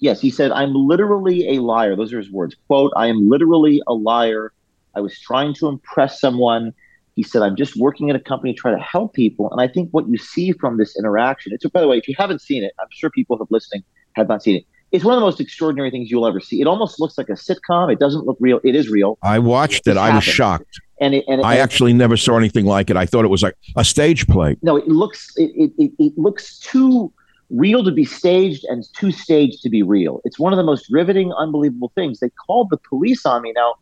[0.00, 1.96] Yes, he said, I'm literally a liar.
[1.96, 2.56] Those are his words.
[2.66, 4.52] Quote, I am literally a liar.
[4.94, 6.74] I was trying to impress someone.
[7.16, 9.50] He said, I'm just working at a company to try to help people.
[9.50, 12.14] And I think what you see from this interaction, it's by the way, if you
[12.18, 14.66] haven't seen it, I'm sure people who are listening have not seen it.
[14.94, 16.60] It's one of the most extraordinary things you'll ever see.
[16.60, 17.92] It almost looks like a sitcom.
[17.92, 18.60] It doesn't look real.
[18.62, 19.18] It is real.
[19.22, 19.92] I watched it.
[19.92, 20.80] it I was shocked.
[21.00, 22.96] And, it, and it, I and actually never saw anything like it.
[22.96, 24.56] I thought it was like a stage play.
[24.62, 27.12] No, it looks it, it, it looks too
[27.50, 30.20] real to be staged and too staged to be real.
[30.22, 32.20] It's one of the most riveting, unbelievable things.
[32.20, 33.52] They called the police on me.
[33.52, 33.74] Now,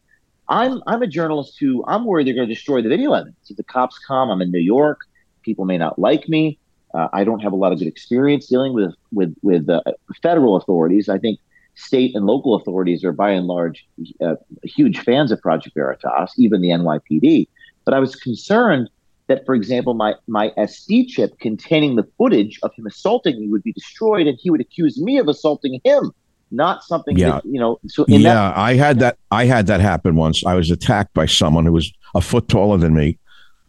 [0.49, 3.51] I'm I'm a journalist who I'm worried they're going to destroy the video evidence.
[3.51, 5.01] If the cops come, I'm in New York.
[5.43, 6.59] People may not like me.
[6.95, 9.83] Uh, I don't have a lot of good experience dealing with with with uh,
[10.23, 11.09] federal authorities.
[11.09, 11.39] I think
[11.75, 13.87] state and local authorities are by and large
[14.21, 17.49] uh, huge fans of Project Veritas, even the NYPD.
[17.85, 18.91] But I was concerned
[19.29, 23.63] that, for example, my my SD chip containing the footage of him assaulting me would
[23.63, 26.13] be destroyed, and he would accuse me of assaulting him,
[26.51, 27.17] not something.
[27.17, 27.79] Yeah, that, you know.
[27.87, 29.19] So yeah, that- I had that.
[29.31, 30.45] I had that happen once.
[30.45, 33.19] I was attacked by someone who was a foot taller than me.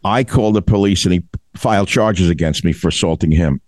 [0.04, 1.22] I called the police, and he
[1.56, 3.60] filed charges against me for assaulting him.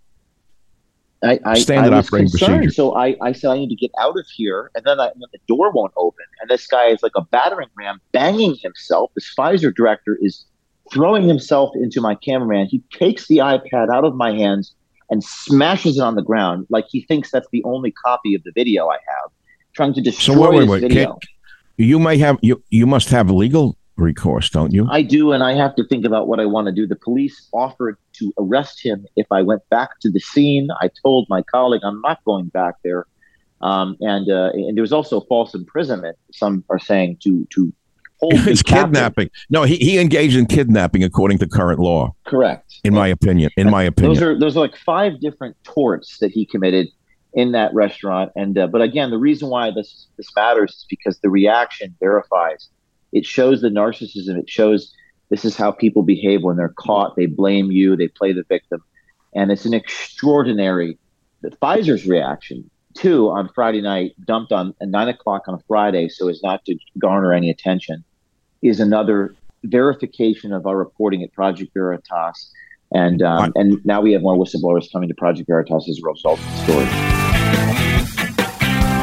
[1.23, 2.69] I, I, Standard I was concerned, procedure.
[2.69, 5.21] so I, I said I need to get out of here, and then, I, and
[5.21, 9.11] then the door won't open, and this guy is like a battering ram, banging himself.
[9.15, 10.45] This Pfizer director is
[10.93, 12.67] throwing himself into my cameraman.
[12.67, 14.75] He takes the iPad out of my hands
[15.09, 18.51] and smashes it on the ground like he thinks that's the only copy of the
[18.53, 19.31] video I have,
[19.73, 20.81] trying to destroy so wait, wait, wait.
[20.81, 21.17] video.
[21.77, 24.87] you may have you you must have legal recourse, don't you?
[24.89, 26.87] I do, and I have to think about what I want to do.
[26.87, 30.69] The police offered to arrest him if I went back to the scene.
[30.79, 33.05] I told my colleague I'm not going back there.
[33.61, 36.17] Um, and uh, and there was also false imprisonment.
[36.31, 37.73] Some are saying to to
[38.19, 38.33] hold.
[38.47, 39.29] it's kidnapping.
[39.49, 42.15] No, he, he engaged in kidnapping according to current law.
[42.25, 42.79] Correct.
[42.83, 43.49] In my opinion.
[43.57, 44.13] In my opinion.
[44.13, 46.87] Those are those are like five different torts that he committed
[47.33, 48.31] in that restaurant.
[48.35, 52.69] And uh, but again, the reason why this this matters is because the reaction verifies.
[53.11, 54.37] It shows the narcissism.
[54.37, 54.93] It shows
[55.29, 57.15] this is how people behave when they're caught.
[57.15, 57.95] They blame you.
[57.95, 58.83] They play the victim,
[59.35, 60.97] and it's an extraordinary.
[61.41, 66.09] The Pfizer's reaction too on Friday night, dumped on at nine o'clock on a Friday,
[66.09, 68.03] so as not to garner any attention,
[68.61, 72.51] is another verification of our reporting at Project Veritas.
[72.91, 76.39] And um, and now we have more whistleblowers coming to Project Veritas as a result
[76.39, 77.86] of the story.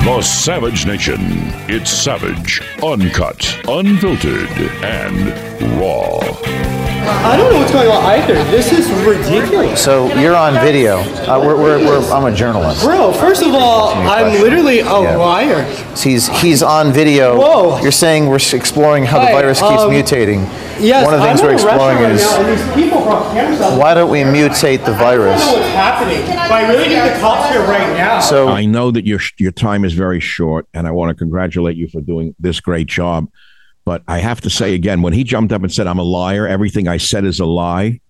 [0.04, 1.18] The Savage Nation.
[1.66, 4.50] It's savage, uncut, unfiltered,
[4.84, 6.93] and raw.
[7.06, 8.34] I don't know what's going on either.
[8.44, 9.82] This is ridiculous.
[9.82, 10.98] So you're on video.
[10.98, 12.82] Uh, we're, we're, we're, I'm a journalist.
[12.82, 15.16] Bro, first of all, I'm literally a yeah.
[15.16, 15.62] liar.
[15.96, 17.38] He's he's on video.
[17.38, 17.80] Whoa.
[17.82, 20.44] You're saying we're exploring how the virus keeps um, mutating.
[20.80, 24.92] Yes, One of the things I'm we're exploring right is why don't we mutate the
[24.92, 25.40] virus?
[25.40, 28.20] I don't know what's happening, but I really need the cops here right now.
[28.20, 31.76] So I know that your your time is very short, and I want to congratulate
[31.76, 33.28] you for doing this great job.
[33.84, 36.46] But I have to say again, when he jumped up and said, I'm a liar,
[36.46, 38.00] everything I said is a lie.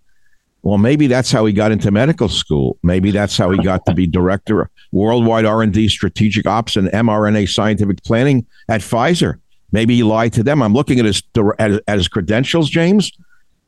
[0.63, 2.79] Well, maybe that's how he got into medical school.
[2.83, 7.51] Maybe that's how he got to be director of worldwide R&D strategic ops and mRNA
[7.51, 9.41] scientific planning at Pfizer.
[9.73, 10.63] Maybe he lied to them.
[10.63, 11.23] I'm looking at his
[11.59, 13.11] at, his credentials, James.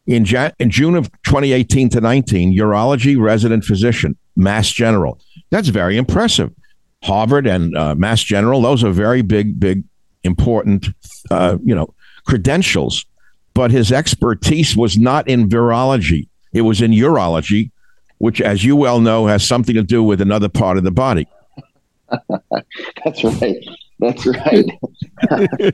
[0.06, 5.20] In, Jan- in June of 2018 to 19, urology resident physician, Mass General.
[5.50, 6.52] That's very impressive.
[7.02, 9.82] Harvard and uh, Mass General, those are very big, big,
[10.26, 10.88] important,
[11.30, 11.92] uh, you know,
[12.26, 13.06] credentials,
[13.54, 16.28] but his expertise was not in virology.
[16.52, 17.70] It was in urology,
[18.18, 21.26] which, as you well know, has something to do with another part of the body.
[23.04, 23.64] That's right.
[23.98, 24.64] That's right.
[25.30, 25.72] uh,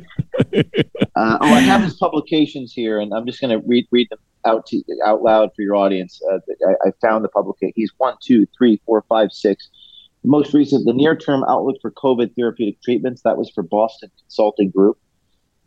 [1.16, 4.66] oh, I have his publications here, and I'm just going to read read them out
[4.66, 6.20] to out loud for your audience.
[6.30, 6.38] Uh,
[6.68, 7.72] I, I, found the publication.
[7.74, 9.68] He's one, two, three, four, five, six.
[10.22, 13.22] The most recent, the near-term outlook for COVID therapeutic treatments.
[13.22, 14.98] That was for Boston Consulting Group.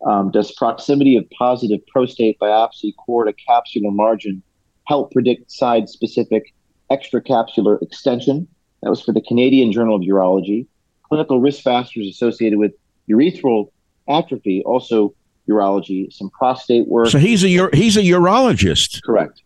[0.05, 4.43] Um, does proximity of positive prostate biopsy core to capsular margin
[4.85, 6.53] help predict side-specific
[6.91, 8.47] extracapsular extension?
[8.83, 10.67] That was for the Canadian Journal of Urology.
[11.03, 12.73] Clinical risk factors associated with
[13.09, 13.71] urethral
[14.07, 15.13] atrophy, also
[15.49, 17.07] urology, some prostate work.
[17.07, 19.03] So he's a he's a urologist.
[19.03, 19.41] Correct.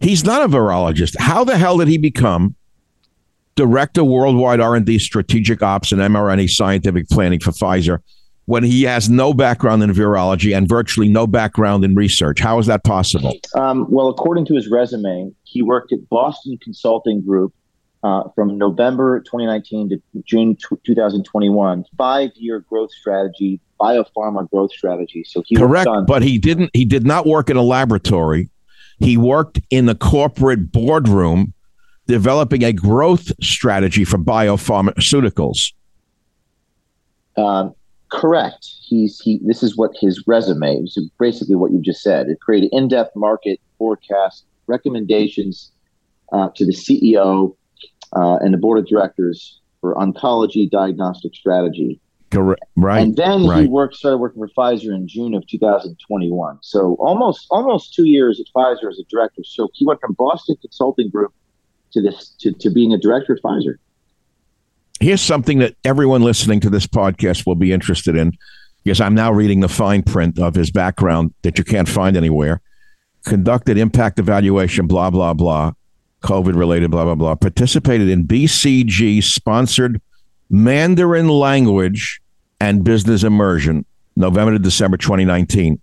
[0.00, 1.16] He's not a virologist.
[1.18, 2.54] How the hell did he become
[3.54, 8.00] director worldwide R&D strategic ops and mRNA scientific planning for Pfizer
[8.46, 12.40] when he has no background in virology and virtually no background in research?
[12.40, 13.34] How is that possible?
[13.54, 17.52] Um, well, according to his resume, he worked at Boston Consulting Group
[18.02, 25.24] uh, from November 2019 to June t- 2021, five year growth strategy, biopharma growth strategy.
[25.24, 26.70] So he correct, on- but he didn't.
[26.72, 28.48] He did not work in a laboratory.
[28.98, 31.52] He worked in the corporate boardroom,
[32.06, 35.72] developing a growth strategy for biopharmaceuticals.
[37.36, 37.74] Um,
[38.10, 38.66] correct.
[38.82, 39.40] He's he.
[39.44, 40.98] This is what his resume is.
[41.18, 42.28] Basically, what you just said.
[42.28, 45.72] It created in-depth market forecast recommendations
[46.32, 47.56] uh, to the CEO
[48.14, 52.00] uh, and the board of directors for oncology diagnostic strategy.
[52.30, 52.62] Correct.
[52.76, 53.00] Right.
[53.00, 53.62] And then right.
[53.62, 56.58] he worked, started working for Pfizer in June of 2021.
[56.62, 59.42] So almost almost two years at Pfizer as a director.
[59.44, 61.32] So he went from Boston Consulting Group
[61.92, 63.76] to this to, to being a director at Pfizer.
[65.00, 68.32] Here's something that everyone listening to this podcast will be interested in,
[68.84, 72.60] because I'm now reading the fine print of his background that you can't find anywhere.
[73.24, 75.72] Conducted impact evaluation, blah blah blah.
[76.22, 80.00] COVID related, blah, blah, blah, participated in BCG sponsored
[80.50, 82.20] Mandarin language
[82.58, 83.84] and business immersion,
[84.16, 85.78] November to December 2019.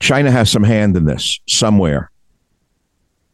[0.00, 2.10] China has some hand in this somewhere.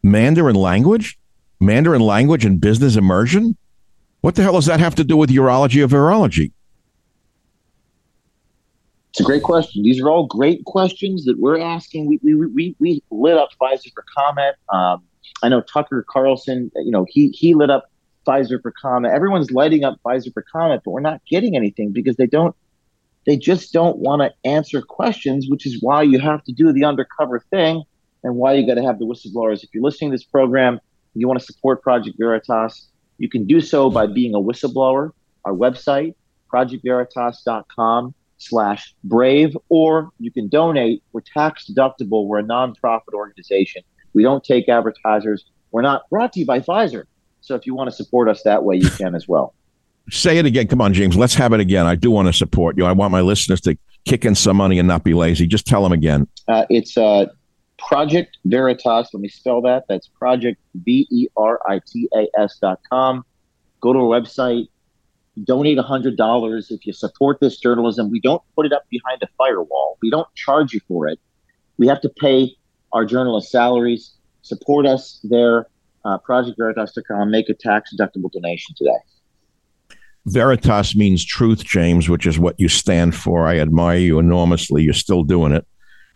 [0.03, 1.19] Mandarin language?
[1.61, 3.57] Mandarin language and business immersion?
[4.25, 6.51] What the hell does that have to do with urology or virology?
[9.11, 9.83] It's a great question.
[9.83, 12.07] These are all great questions that we're asking.
[12.07, 14.57] We, we, we, we lit up Pfizer for comment.
[14.71, 15.03] Um,
[15.43, 17.91] I know Tucker Carlson, you know, he he lit up
[18.27, 19.13] Pfizer for comment.
[19.13, 22.57] Everyone's lighting up Pfizer for comment, but we're not getting anything because they don't
[23.27, 26.85] they just don't want to answer questions, which is why you have to do the
[26.85, 27.83] undercover thing
[28.23, 29.63] and why you got to have the whistleblowers.
[29.63, 30.81] If you're listening to this program,
[31.13, 35.11] you want to support Project Veritas, you can do so by being a whistleblower.
[35.45, 36.15] Our website,
[36.53, 41.03] projectveritas.com slash brave, or you can donate.
[41.13, 42.27] We're tax deductible.
[42.27, 43.83] We're a nonprofit organization.
[44.13, 45.45] We don't take advertisers.
[45.71, 47.05] We're not brought to you by Pfizer.
[47.41, 49.55] So if you want to support us that way, you can as well.
[50.11, 50.67] Say it again.
[50.67, 51.17] Come on, James.
[51.17, 51.87] Let's have it again.
[51.87, 52.85] I do want to support you.
[52.85, 55.47] I want my listeners to kick in some money and not be lazy.
[55.47, 56.29] Just tell them again.
[56.47, 57.27] Uh, it's uh,
[57.87, 59.11] Project Veritas.
[59.13, 59.85] Let me spell that.
[59.89, 63.25] That's Project V E R I T A S dot com.
[63.81, 64.69] Go to our website.
[65.43, 68.09] Donate a $100 if you support this journalism.
[68.09, 69.99] We don't put it up behind a firewall.
[70.01, 71.19] We don't charge you for it.
[71.77, 72.57] We have to pay
[72.93, 74.13] our journalists' salaries.
[74.43, 75.67] Support us there.
[76.05, 77.31] Uh, ProjectVeritas.com.
[77.31, 79.99] Make a tax deductible donation today.
[80.27, 83.47] Veritas means truth, James, which is what you stand for.
[83.47, 84.83] I admire you enormously.
[84.83, 85.67] You're still doing it,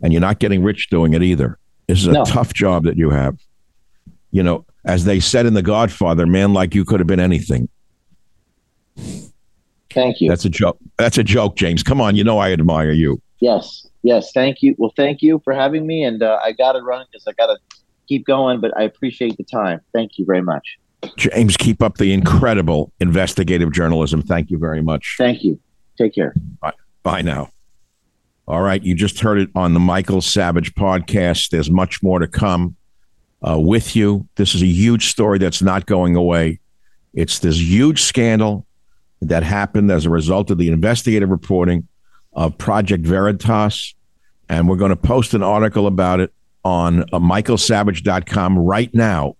[0.03, 1.59] and you're not getting rich doing it either.
[1.87, 2.25] This is a no.
[2.25, 3.39] tough job that you have.
[4.31, 7.69] You know, as they said in The Godfather, man like you could have been anything.
[9.91, 10.29] Thank you.
[10.29, 10.79] That's a joke.
[10.99, 11.83] That's a joke, James.
[11.83, 13.23] Come on, you know I admire you.
[13.41, 13.87] Yes.
[14.03, 14.75] Yes, thank you.
[14.79, 17.47] Well, thank you for having me, and uh, I got to run because I got
[17.47, 17.59] to
[18.07, 18.61] keep going.
[18.61, 19.81] But I appreciate the time.
[19.93, 20.79] Thank you very much,
[21.17, 21.57] James.
[21.57, 24.23] Keep up the incredible investigative journalism.
[24.23, 25.17] Thank you very much.
[25.19, 25.59] Thank you.
[25.97, 26.35] Take care.
[26.61, 26.73] Bye.
[27.03, 27.51] Bye now.
[28.49, 31.51] All right, you just heard it on the Michael Savage podcast.
[31.51, 32.77] There's much more to come
[33.47, 34.27] uh, with you.
[34.37, 36.59] This is a huge story that's not going away.
[37.13, 38.67] It's this huge scandal
[39.21, 41.89] that happened as a result of the investigative reporting
[42.33, 43.95] of Project Veritas.
[44.49, 46.33] And we're going to post an article about it
[46.65, 49.37] on uh, michaelsavage.com right now.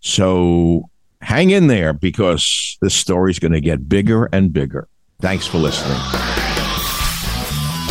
[0.00, 0.88] So
[1.20, 4.88] hang in there because this story is going to get bigger and bigger.
[5.20, 6.39] Thanks for listening.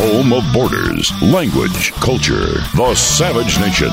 [0.02, 3.90] Home of borders, language, culture, the Savage Nation.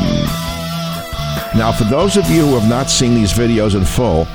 [1.59, 4.29] Now, for those of you who have not seen these videos in full,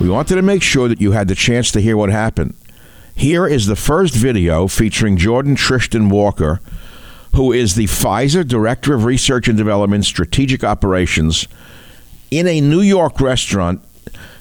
[0.00, 2.54] we wanted to make sure that you had the chance to hear what happened.
[3.12, 6.60] Here is the first video featuring Jordan Tristan Walker,
[7.34, 11.48] who is the Pfizer Director of Research and Development Strategic Operations,
[12.30, 13.82] in a New York restaurant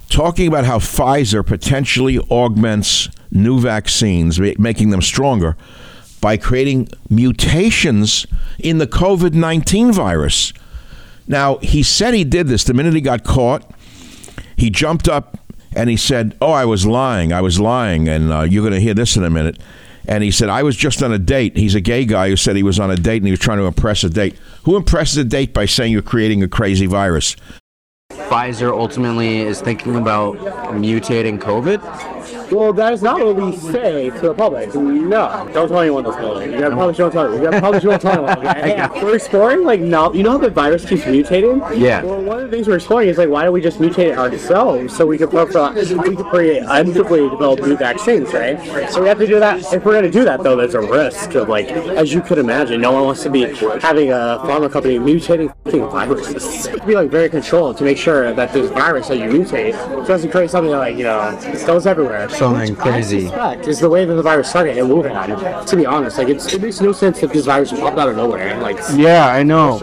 [0.07, 5.57] talking about how Pfizer potentially augments new vaccines, making them stronger,
[6.25, 8.25] by creating mutations
[8.57, 10.53] in the COVID 19 virus.
[11.27, 13.63] Now, he said he did this the minute he got caught.
[14.57, 15.37] He jumped up
[15.75, 17.31] and he said, Oh, I was lying.
[17.31, 18.09] I was lying.
[18.09, 19.59] And uh, you're going to hear this in a minute.
[20.07, 21.57] And he said, I was just on a date.
[21.57, 23.59] He's a gay guy who said he was on a date and he was trying
[23.59, 24.35] to impress a date.
[24.63, 27.35] Who impresses a date by saying you're creating a crazy virus?
[28.15, 31.81] Pfizer ultimately is thinking about mutating COVID.
[32.51, 34.73] Well, that is not what we say to the public.
[34.75, 36.51] No, don't tell anyone this building.
[36.51, 37.43] You gotta publish, don't tell anyone.
[37.43, 38.45] You gotta publish, don't tell anyone.
[38.55, 38.87] Okay?
[39.03, 41.77] We're exploring like no, you know how the virus keeps mutating.
[41.77, 42.03] Yeah.
[42.03, 44.17] Well, one of the things we're exploring is like why don't we just mutate it
[44.17, 48.91] ourselves so we could profile, we could create actively develop new vaccines, right?
[48.91, 49.73] So we have to do that.
[49.73, 52.79] If we're gonna do that though, there's a risk of like, as you could imagine,
[52.81, 53.41] no one wants to be
[53.81, 56.67] having a pharma company mutating fucking viruses.
[56.85, 59.73] be like very controlled to make sure that this virus that you mutate
[60.07, 62.29] doesn't create something that like you know it goes everywhere.
[62.29, 63.27] Something crazy.
[63.29, 65.65] Fact is the way that the virus started and Wuhan.
[65.65, 68.15] To be honest, like it's, it makes no sense if this virus popped out of
[68.15, 68.59] nowhere.
[68.59, 69.81] Like Yeah, I know.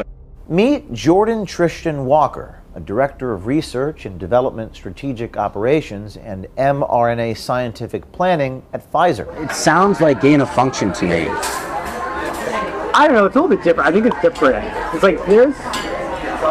[0.49, 8.11] Meet Jordan Tristan Walker, a director of research and development strategic operations and mRNA scientific
[8.13, 9.27] planning at Pfizer.
[9.43, 11.29] It sounds like gain of function to me.
[12.95, 13.89] I don't know, it's a little bit different.
[13.89, 14.65] I think it's different.
[14.95, 15.57] It's like there's.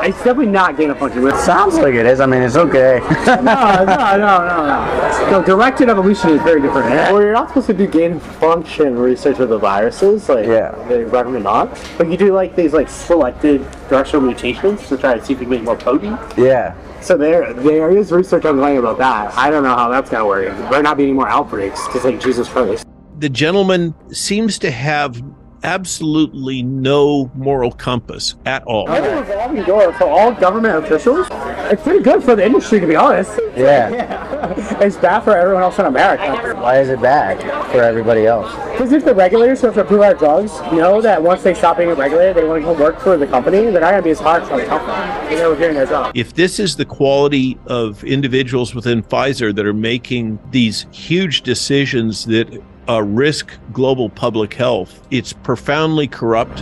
[0.04, 1.26] It's definitely not gain of function.
[1.28, 2.20] It Sounds like it is.
[2.20, 2.99] I mean, it's okay.
[3.28, 5.32] no, no, no, no, no.
[5.32, 6.89] No, directed evolution is very different.
[6.89, 10.28] Well, you're not supposed to do gain of function research with the viruses.
[10.30, 10.72] Like, Yeah.
[10.89, 11.80] they recommend not.
[11.97, 15.45] But you do like these like selected directional mutations to try to see if you
[15.45, 16.20] can make more potent.
[16.38, 16.74] yeah.
[17.02, 19.36] So there, there is research ongoing about that.
[19.36, 20.45] I don't know how that's gonna work.
[20.56, 22.86] There might not be any more outbreaks because like Jesus Christ.
[23.18, 25.22] the gentleman seems to have
[25.64, 28.89] absolutely no moral compass at all.
[28.89, 31.28] I think a revolving door for all government officials.
[31.72, 33.39] It's pretty good for the industry, to be honest.
[33.55, 34.28] Yeah.
[34.82, 36.55] It's bad for everyone else in America.
[36.55, 37.39] Why is it bad
[37.72, 38.51] for everybody else?
[38.72, 41.78] Because if the regulators who have to approve our drugs know that once they stop
[41.78, 44.09] being regulated, they want to go work for the company, they're not going to be
[44.09, 45.36] as hard for the company.
[45.36, 46.12] They're doing their job.
[46.16, 52.26] If this is the quality of individuals within Pfizer that are making these huge decisions
[52.26, 52.62] that
[52.92, 56.60] uh, risk global public health, it's profoundly corrupt.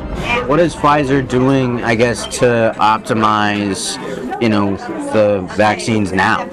[0.47, 3.97] What is Pfizer doing, I guess, to optimize,
[4.41, 4.75] you know,
[5.11, 6.47] the vaccines now?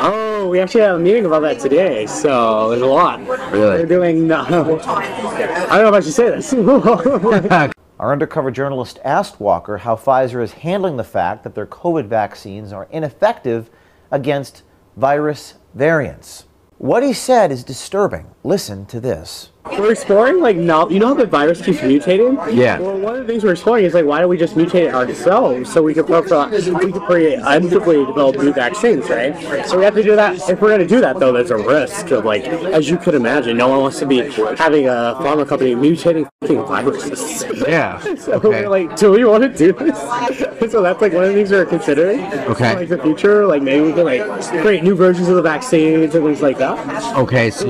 [0.00, 3.20] Oh, we actually have a meeting about that today, so there's a lot.
[3.52, 3.78] Really?
[3.78, 4.30] They're doing.
[4.30, 6.52] Uh, I don't know if I should say this.
[7.98, 12.72] Our undercover journalist asked Walker how Pfizer is handling the fact that their COVID vaccines
[12.72, 13.70] are ineffective
[14.10, 14.62] against
[14.96, 16.46] virus variants.
[16.82, 18.34] What he said is disturbing.
[18.42, 19.50] Listen to this.
[19.64, 22.36] We're exploring like no, you know how the virus keeps mutating.
[22.54, 22.78] Yeah.
[22.78, 24.94] Well, one of the things we're exploring is like why don't we just mutate it
[24.94, 29.34] ourselves so we could we could create actively develop new vaccines, right?
[29.68, 30.48] So we have to do that.
[30.50, 33.56] If we're gonna do that though, there's a risk of like, as you could imagine,
[33.56, 34.18] no one wants to be
[34.56, 36.28] having a pharma company mutating
[36.66, 37.44] viruses.
[37.66, 38.00] Yeah.
[38.22, 38.48] So Okay.
[38.48, 39.98] we're like, do we want to do this?
[40.72, 42.20] so that's like one of the things we're considering.
[42.52, 42.74] Okay.
[42.76, 44.22] Like the future, like maybe we can like
[44.62, 47.16] create new versions of the vaccines and things like that.
[47.16, 47.66] Okay, so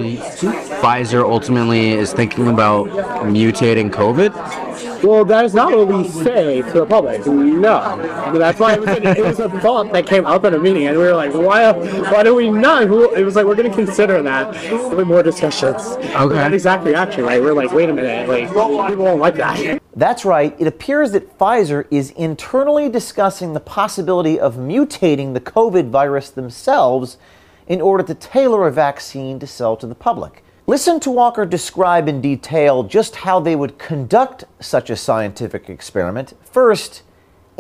[0.83, 2.89] Pfizer ultimately is thinking about
[3.27, 5.03] mutating COVID.
[5.03, 7.27] Well, that is not what we say to the public.
[7.27, 7.99] No,
[8.39, 10.87] that's why it was, an, it was a thought that came up at a meeting,
[10.87, 11.73] and we were like, why?
[11.73, 12.85] Why do we not?
[12.85, 14.53] It was like we're going to consider that
[14.95, 15.83] with more discussions.
[15.83, 16.35] Okay.
[16.35, 17.43] That exact reaction, right?
[17.43, 19.83] We're like, wait a minute, like people won't like that.
[19.95, 25.91] That's right, it appears that Pfizer is internally discussing the possibility of mutating the COVID
[25.91, 27.19] virus themselves
[27.67, 30.42] in order to tailor a vaccine to sell to the public.
[30.69, 36.35] Listen to Walker describe in detail just how they would conduct such a scientific experiment.
[36.45, 37.03] First,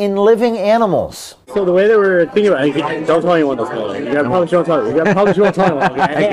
[0.02, 1.36] in living animals.
[1.54, 4.06] So the way that we're thinking about it, don't tell anyone this building.
[4.06, 4.96] You gotta probably don't tell anyone.
[4.96, 6.00] You gotta probably don't tell anyone.
[6.00, 6.32] Okay,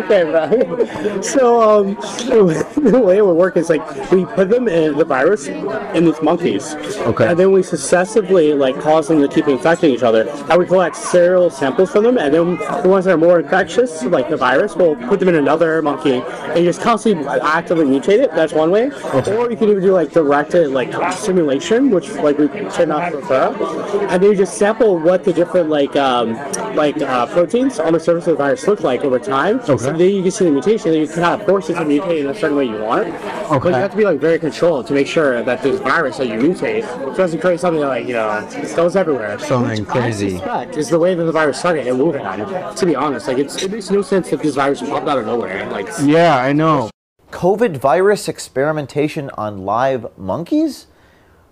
[0.02, 1.22] okay bro.
[1.22, 1.94] So um,
[2.90, 3.82] the way it would work is like
[4.12, 6.74] we put them in the virus in these monkeys.
[6.74, 7.26] Okay.
[7.26, 10.28] And then we successively like cause them to keep infecting each other.
[10.28, 14.04] And we collect serial samples from them, and then the ones that are more infectious,
[14.04, 16.22] like the virus, we'll put them in another monkey
[16.54, 18.30] and you just constantly actively mutate it.
[18.32, 18.90] That's one way.
[18.92, 19.36] Okay.
[19.36, 22.48] Or you can even do like directed like simulation, which like we
[22.86, 24.06] tend not to prefer.
[24.08, 26.34] And then you just sample what the different like um,
[26.74, 29.62] like uh, proteins on the surface of the virus look like over time.
[29.64, 31.80] So then you can see the mutation, and you can kind of force it to
[31.80, 33.08] mutate in a certain way you want.
[33.08, 33.58] Okay.
[33.58, 36.28] But you have to be like very controlled to make sure that this virus that
[36.28, 36.82] you mutate
[37.16, 39.38] doesn't create something that like you know it goes everywhere.
[39.38, 40.38] Something crazy.
[40.38, 42.76] Fact is the way that the virus started in Wuhan.
[42.76, 45.26] To be honest, like it's, it makes no sense if this virus popped out of
[45.26, 45.68] nowhere.
[45.70, 46.90] Like Yeah, I know.
[47.30, 50.86] COVID virus experimentation on live monkeys?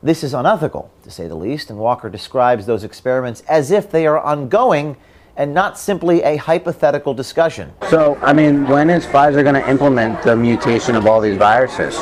[0.04, 4.04] This is unethical, to say the least, and Walker describes those experiments as if they
[4.04, 4.96] are ongoing
[5.36, 7.72] and not simply a hypothetical discussion.
[7.88, 11.96] So, I mean, when is Pfizer going to implement the mutation of all these viruses?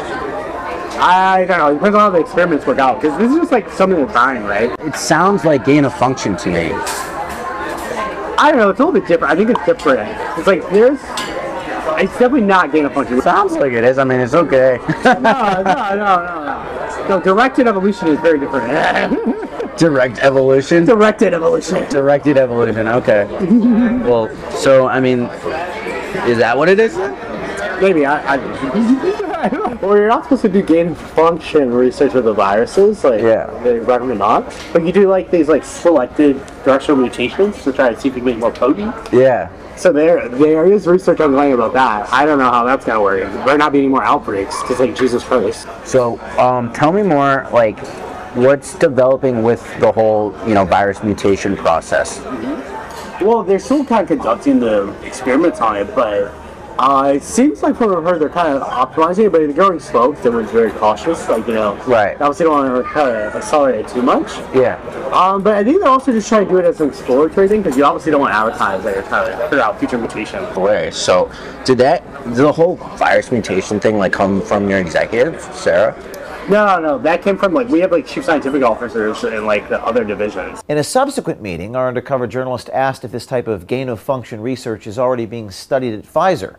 [0.96, 1.68] I don't know.
[1.68, 3.03] It depends on how the experiments work out.
[3.03, 4.70] Because this is just like something that's dying, right?
[4.80, 6.72] It sounds like gain of function to me.
[6.72, 8.70] I don't know.
[8.70, 9.30] It's a little bit different.
[9.30, 10.09] I think it's different.
[10.38, 10.98] It's like there's.
[12.03, 13.20] It's definitely not gain of function.
[13.20, 13.98] Sounds like it is.
[13.98, 14.78] I mean, it's okay.
[15.05, 16.80] no, no, no, no, no.
[17.11, 18.69] No, directed evolution is very different.
[19.79, 20.85] Direct evolution.
[20.85, 21.83] directed evolution.
[21.89, 22.87] Directed evolution.
[22.87, 23.25] Okay.
[24.09, 25.23] well, so I mean,
[26.31, 26.97] is that what it is?
[27.83, 28.37] Maybe I.
[28.37, 29.27] I
[29.80, 33.03] well, you're not supposed to do gain function research with the viruses.
[33.05, 33.47] Like, Yeah.
[33.62, 34.55] they recommend not.
[34.72, 38.20] But you do like these like selected directional mutations to try to see if you
[38.20, 38.95] can make more potent.
[39.12, 39.49] Yeah.
[39.76, 42.12] So there, there is research ongoing about that.
[42.12, 43.20] I don't know how that's gonna work.
[43.22, 45.66] There might not be any more outbreaks, just like Jesus Christ.
[45.84, 47.47] So, um, tell me more.
[47.51, 47.78] Like,
[48.34, 52.20] what's developing with the whole, you know, virus mutation process?
[53.22, 56.32] Well, they're still kind of conducting the experiments on it, but
[56.81, 59.53] uh, it seems like from what I've heard, they're kind of optimizing it, but they're
[59.53, 60.12] going slow.
[60.12, 61.74] 'cause Everyone's very cautious, like you know.
[61.87, 62.14] Right.
[62.20, 64.39] Obviously, don't want to kind of accelerate it too much.
[64.55, 64.78] Yeah.
[65.12, 67.61] Um, but I think they're also just trying to do it as an exploratory thing
[67.62, 70.43] because you obviously don't want to advertise that you're trying to figure out future mutation.
[70.55, 70.91] Way.
[70.91, 71.31] So,
[71.64, 75.95] did that did the whole virus mutation thing like come from your executive, Sarah?
[76.49, 76.99] No, no, no.
[76.99, 80.62] That came from like we have like chief scientific officers in like the other divisions.
[80.68, 84.41] In a subsequent meeting, our undercover journalist asked if this type of gain of function
[84.41, 86.57] research is already being studied at Pfizer.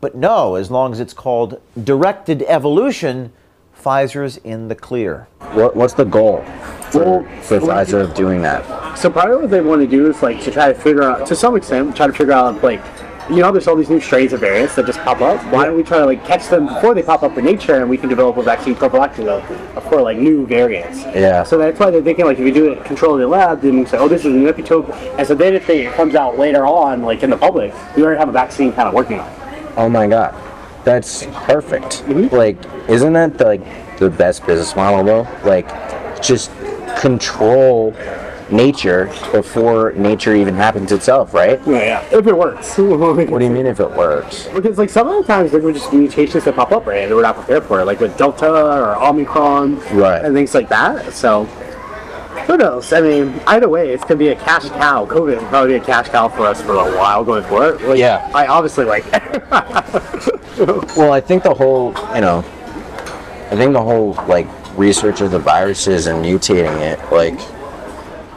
[0.00, 3.32] But no, as long as it's called directed evolution,
[3.78, 5.28] Pfizer's in the clear.
[5.52, 6.42] What What's the goal
[6.90, 8.98] for, Well, for Pfizer of doing that?
[8.98, 11.36] So probably what they want to do is like to try to figure out, to
[11.36, 12.82] some extent, try to figure out like,
[13.30, 15.40] you know, there's all these new strains of variants that just pop up.
[15.52, 17.88] Why don't we try to like catch them before they pop up in nature, and
[17.88, 21.04] we can develop a vaccine prophylactically for like new variants.
[21.04, 21.44] Yeah.
[21.44, 23.78] So that's why they're thinking like if you do it controlled in the lab, then
[23.78, 26.66] you say, oh, this is an epitope, and so then if it comes out later
[26.66, 29.30] on, like in the public, we already have a vaccine kind of working on.
[29.30, 29.36] it.
[29.76, 30.34] Oh my god,
[30.84, 32.04] that's perfect.
[32.06, 32.30] Mhm.
[32.32, 32.56] Like,
[32.88, 35.28] isn't that the, like the best business model though?
[35.44, 35.68] Like,
[36.22, 36.50] just
[36.98, 37.94] control
[38.50, 41.60] nature before nature even happens itself, right?
[41.66, 42.18] Yeah, yeah.
[42.18, 42.76] If it works.
[42.78, 44.48] What do you mean if it works?
[44.52, 47.14] Because like some of the times there were just mutations that pop up right and
[47.14, 50.24] we're not prepared for it, like with Delta or Omicron Right.
[50.24, 51.12] and things like that.
[51.12, 51.44] So
[52.46, 52.92] who knows?
[52.92, 55.06] I mean, either way, it's gonna be a cash cow.
[55.06, 57.80] COVID will probably be a cash cow for us for a while going forward.
[57.82, 58.30] Like, Yeah.
[58.34, 59.04] I obviously like.
[60.96, 62.38] Well, I think the whole, you know,
[63.50, 67.38] I think the whole like research of the viruses and mutating it, like,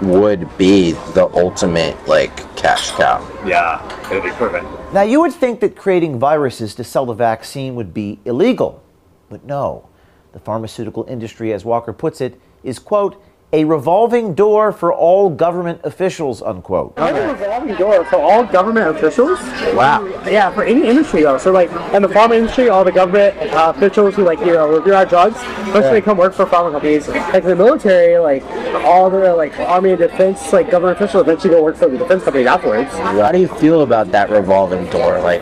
[0.01, 3.19] would be the ultimate like cash cow.
[3.45, 4.65] yeah, it'd be perfect.
[4.93, 8.81] Now, you would think that creating viruses to sell the vaccine would be illegal,
[9.29, 9.89] but no.
[10.31, 13.21] The pharmaceutical industry, as Walker puts it, is, quote,
[13.53, 16.95] a revolving door for all government officials, unquote.
[16.95, 19.39] Kind of revolving door for all government officials.
[19.75, 20.03] Wow.
[20.25, 21.37] Yeah, for any industry though.
[21.37, 24.67] So like in the pharma industry, all the government uh, officials who like you know
[24.75, 25.37] review our drugs,
[25.71, 27.07] first they come work for pharma companies.
[27.07, 28.43] Like the military, like
[28.83, 32.23] all the like army and defense like government officials eventually go work for the defense
[32.23, 32.89] companies afterwards.
[32.91, 35.21] How do you feel about that revolving door?
[35.21, 35.41] Like,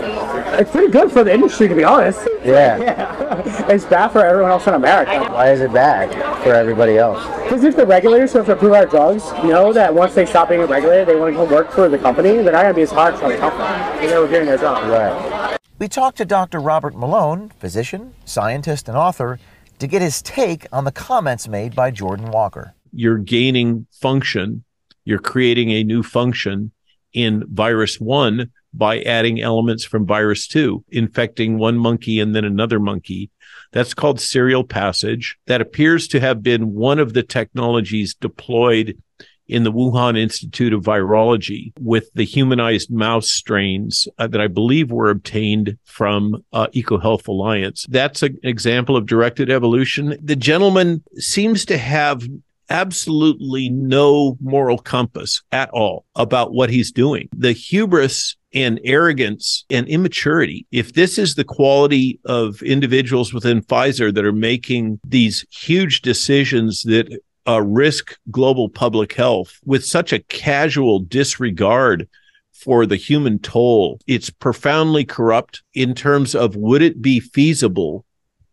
[0.60, 2.28] It's pretty good for the industry to be honest.
[2.44, 2.78] yeah.
[2.78, 5.32] Yeah, it's bad for everyone else in America.
[5.32, 6.12] Why is it bad
[6.44, 7.24] for everybody else?
[7.44, 10.50] Because if the regulators who have to approve our drugs know that once they stop
[10.50, 12.82] being regulated, they want to go work for the company, they're not going to be
[12.82, 14.08] as hard for the company.
[14.08, 14.90] They're doing their job.
[14.90, 15.60] Right.
[15.78, 16.60] We talked to Dr.
[16.60, 19.38] Robert Malone, physician, scientist, and author,
[19.78, 22.74] to get his take on the comments made by Jordan Walker.
[22.92, 24.64] you're gaining function,
[25.06, 26.72] you're creating a new function
[27.14, 32.80] in virus one by adding elements from virus two, infecting one monkey and then another
[32.80, 33.30] monkey.
[33.72, 35.38] That's called serial passage.
[35.48, 39.02] That appears to have been one of the technologies deployed
[39.48, 44.92] in the Wuhan Institute of Virology with the humanized mouse strains uh, that I believe
[44.92, 47.86] were obtained from uh, EcoHealth Alliance.
[47.90, 50.18] That's an example of directed evolution.
[50.24, 52.26] The gentleman seems to have
[52.70, 57.28] absolutely no moral compass at all about what he's doing.
[57.36, 60.66] The hubris and arrogance and immaturity.
[60.72, 66.84] If this is the quality of individuals within Pfizer that are making these huge decisions
[66.84, 72.08] that uh, risk global public health with such a casual disregard
[72.54, 78.06] for the human toll, it's profoundly corrupt in terms of would it be feasible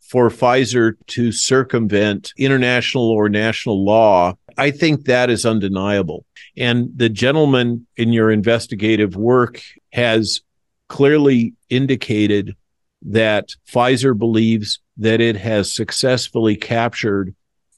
[0.08, 6.24] for Pfizer to circumvent international or national law, I think that is undeniable.
[6.58, 10.40] And the gentleman in your investigative work has
[10.88, 12.56] clearly indicated
[13.02, 17.34] that Pfizer believes that it has successfully captured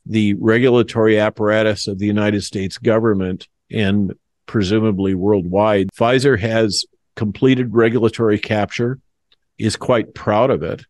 [0.06, 4.14] the regulatory apparatus of the United States government and
[4.46, 5.88] presumably worldwide.
[5.92, 8.98] Pfizer has completed regulatory capture,
[9.58, 10.86] is quite proud of it.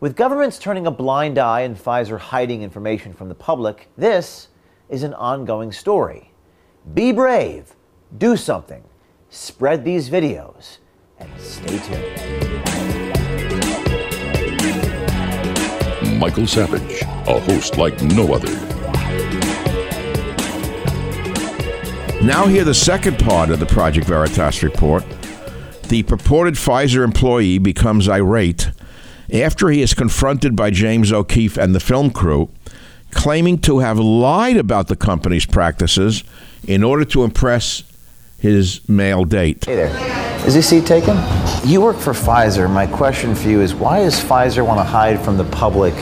[0.00, 4.48] With governments turning a blind eye and Pfizer hiding information from the public, this
[4.88, 6.30] is an ongoing story.
[6.92, 7.74] Be brave,
[8.16, 8.84] do something,
[9.30, 10.78] spread these videos,
[11.18, 12.34] and stay tuned.
[16.18, 18.52] Michael Savage, a host like no other.
[22.22, 25.04] Now, hear the second part of the Project Veritas report.
[25.88, 28.70] The purported Pfizer employee becomes irate
[29.32, 32.50] after he is confronted by James O'Keefe and the film crew,
[33.10, 36.24] claiming to have lied about the company's practices
[36.66, 37.82] in order to impress
[38.38, 39.64] his male date.
[39.64, 40.46] Hey there.
[40.46, 41.16] Is this seat taken?
[41.64, 42.68] You work for Pfizer.
[42.70, 45.94] My question for you is why does Pfizer want to hide from the public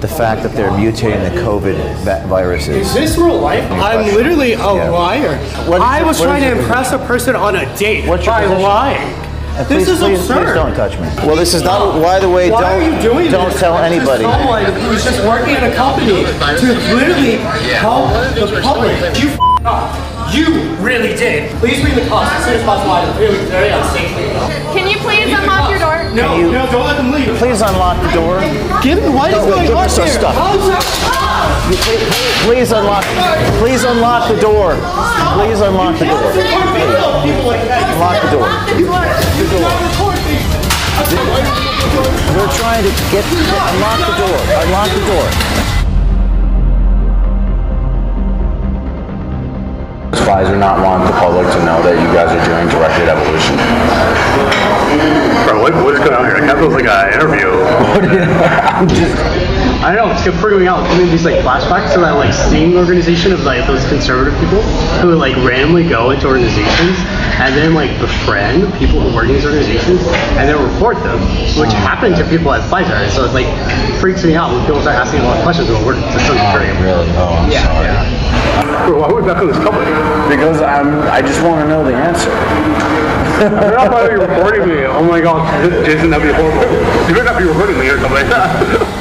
[0.00, 1.74] the fact that they're mutating the COVID
[2.04, 2.86] va- viruses?
[2.88, 3.64] Is this real life?
[3.72, 4.90] I'm literally a Yeah.
[4.90, 5.36] liar.
[5.66, 8.26] What is I was what trying to your impress a person on a date What's
[8.26, 8.62] your by position?
[8.62, 9.14] lying.
[9.56, 10.44] And This is please, absurd.
[10.46, 11.08] Please don't touch me.
[11.26, 12.00] Well, this is not.
[12.02, 13.60] By the way, Why don't are you doing don't this?
[13.60, 14.24] tell to anybody.
[14.24, 17.36] Someone who's just working at a company to literally
[17.76, 18.92] help the public.
[19.20, 19.49] You f- up.
[19.60, 21.52] You really did.
[21.60, 22.92] Please bring the cops as soon as possible.
[22.96, 24.08] I'm really very unsafe.
[24.72, 26.08] Can you please unlock your door?
[26.16, 27.36] No, you- no, don't let them leave.
[27.36, 28.40] Please unlock the door.
[28.80, 30.14] Give me what is No, going give on us our here?
[30.16, 30.34] stuff.
[30.34, 30.64] How's
[31.68, 32.08] Please,
[32.48, 33.04] please unlock.
[33.60, 34.74] Please unlock the door.
[35.36, 36.32] Please unlock the door.
[37.20, 37.92] People like that.
[37.92, 38.48] Unlock the door.
[42.32, 44.38] We're trying to get unlock the door.
[44.64, 45.79] Unlock the door.
[50.30, 53.58] Does Pfizer not want the public to know that you guys are doing directed evolution?
[55.42, 56.38] Bro, what, what is going on here?
[56.38, 57.50] Like, that feels like an interview.
[59.82, 60.86] I don't know, it's freaking me out.
[60.86, 64.62] I mean, these like flashbacks to that like sting organization of like those conservative people
[65.02, 66.94] who like randomly go into organizations
[67.42, 69.98] and then like befriend people who work in these organizations
[70.38, 71.18] and then report them,
[71.58, 71.82] which oh.
[71.82, 72.94] happened to people at Pfizer.
[73.10, 73.50] So it like
[73.98, 75.98] freaks me out when people start asking a lot of questions about work.
[76.14, 76.70] It's so great.
[76.78, 77.10] Really?
[77.18, 77.90] Oh, I'm Yeah, sorry.
[77.90, 78.39] yeah.
[78.86, 79.90] Bro, why would we back on this company?
[80.28, 82.30] Because I'm, I just want to know the answer.
[83.40, 84.84] They're not probably recording me.
[84.84, 86.60] Oh my god, Jason, that'd be horrible.
[87.08, 89.00] You better not be recording me or something like that.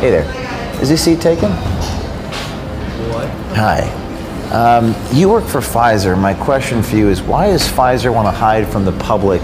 [0.00, 0.80] Hey there.
[0.80, 1.50] Is this seat taken?
[3.10, 3.28] What?
[3.56, 3.90] Hi.
[4.52, 6.16] Um, you work for Pfizer.
[6.16, 9.42] My question for you is why does Pfizer want to hide from the public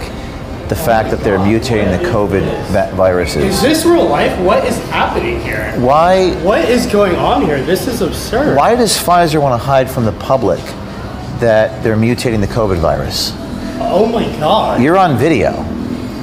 [0.74, 3.62] the fact that they're mutating the COVID va- Is viruses?
[3.62, 4.36] this real life?
[4.40, 5.72] What is happening here?
[5.78, 7.62] Why What is going on here?
[7.62, 8.56] This is absurd.
[8.56, 10.58] why does Pfizer want to hide from the public
[11.38, 13.32] that they're mutating the COVID virus?
[13.78, 14.82] Oh my god.
[14.82, 15.52] You're on video.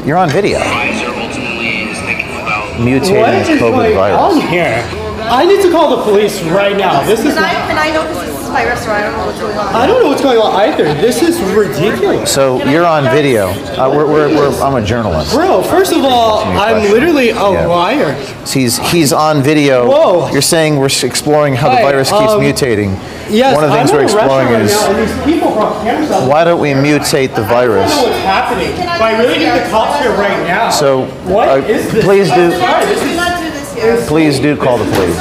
[0.06, 0.60] You're on video.
[0.60, 4.50] Pfizer ultimately is thinking about Mutating What the is COVID going on virus.
[4.50, 4.84] here?
[5.32, 7.04] I need to call the police right now.
[7.06, 9.40] This is Can I, can I know this is virus, so I don't know what's
[9.40, 9.76] going on.
[9.76, 10.84] I don't know what's going on either.
[10.96, 12.34] This is ridiculous.
[12.34, 13.48] So you're on video.
[13.50, 15.32] Uh, we're, we're, we're, I'm a journalist.
[15.34, 17.66] Bro, first of all, I'm literally a Yeah.
[17.66, 18.14] liar.
[18.48, 19.88] He's he's on video.
[19.90, 20.32] Whoa.
[20.32, 22.98] You're saying we're exploring how the virus keeps um, mutating.
[23.30, 25.40] Yes, One of the things we're in a exploring restaurant is right now, and these
[25.40, 26.28] people brought cameras out.
[26.30, 27.96] why don't we mutate the I don't know virus?
[27.96, 28.76] what's happening.
[28.76, 30.70] But I really need the cops here right now.
[30.70, 32.04] So, what uh, is this?
[32.04, 32.52] please do.
[32.52, 34.08] Sorry, this is, do this.
[34.10, 35.16] Please do call the police.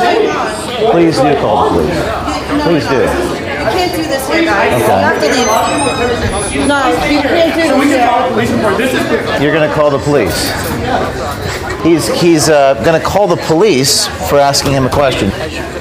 [0.91, 2.65] Please do call the police.
[2.65, 3.01] Please do.
[3.01, 4.81] You can't do this here, guys.
[4.81, 6.67] You have to leave.
[6.67, 8.29] No, you can't do we this can call here.
[8.29, 8.77] the police report.
[8.79, 10.51] This is You're gonna call the police.
[11.83, 15.31] He's he's uh, gonna call the police for asking him a question.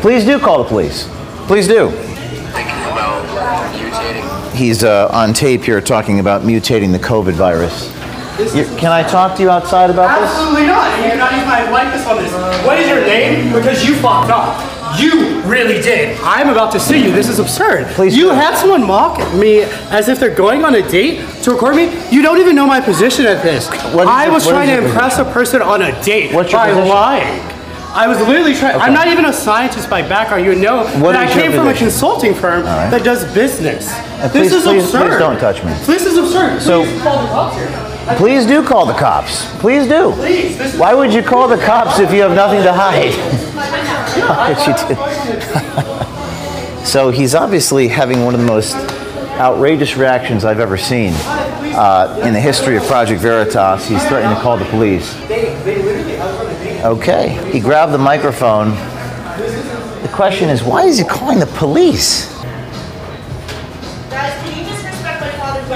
[0.02, 1.08] Please do call the police.
[1.47, 1.89] Please do.
[1.89, 3.26] thinking about
[3.74, 4.54] mutating.
[4.56, 7.89] He's uh, on tape here talking about mutating the COVID virus.
[8.56, 10.30] You- can I talk to you outside about this?
[10.30, 10.97] Absolutely not.
[10.97, 12.32] You cannot use my likeness on this.
[12.66, 13.52] What is your name?
[13.54, 14.62] Because you fucked up.
[15.00, 16.20] You really did.
[16.22, 17.12] I'm about to sue you.
[17.12, 17.88] This is absurd.
[17.95, 18.30] Please you do.
[18.32, 21.86] had someone mock me as if they're going on a date to record me.
[22.12, 23.68] You don't even know my position at this.
[23.93, 26.34] What is I your- was what trying to your impress a person on a date
[26.34, 26.89] What's your by position?
[26.89, 27.41] lying.
[27.91, 28.76] I was literally trying.
[28.76, 28.84] Okay.
[28.86, 30.45] I'm not even a scientist by background.
[30.45, 32.89] You know What that I came from a consulting firm right.
[32.91, 33.89] that does business.
[33.91, 35.10] Uh, please- this is please- absurd.
[35.10, 35.74] please don't touch me.
[35.88, 36.62] This is absurd.
[36.62, 36.84] So-
[38.18, 39.60] Please call the cops here.
[39.60, 40.16] Please do call the cops.
[40.16, 40.57] Please do.
[40.57, 40.76] Please.
[40.78, 43.14] Why would you call the cops if you have nothing to hide?
[44.20, 44.97] But you did.
[46.86, 48.76] so he's obviously having one of the most
[49.39, 53.88] outrageous reactions I've ever seen uh, in the history of Project Veritas.
[53.88, 55.16] He's threatening to call the police.
[56.84, 57.51] Okay.
[57.51, 58.72] He grabbed the microphone.
[60.01, 62.28] The question is, why is he calling the police?
[64.10, 65.70] Guys, can you just respect my father's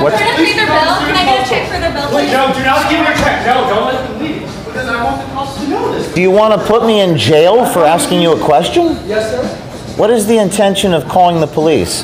[0.00, 0.12] Please stop.
[0.12, 0.96] What's, Can I pay their bill?
[1.04, 2.32] Can I get a check for their bill, please?
[2.32, 3.46] No, do not give your check.
[3.46, 4.64] No, don't let them leave.
[4.64, 6.14] Because I want the cops to know this.
[6.14, 8.96] do you want to put me in jail for asking you a question?
[9.06, 9.96] Yes, sir.
[9.96, 12.02] What is the intention of calling the police?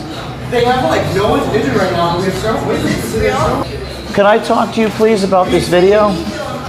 [0.50, 2.18] They have like no one's injured right now.
[2.18, 4.14] We have several witnesses.
[4.14, 6.10] can I talk to you, please, about this video?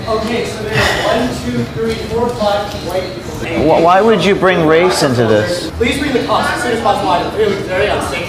[0.07, 3.27] Okay, so there's one, two, three, four, five white people.
[3.83, 5.69] Why would you bring race into this?
[5.71, 7.09] Please bring the cops as soon as possible.
[7.09, 8.23] I'm really very unsafe right now.
[8.23, 8.26] Okay.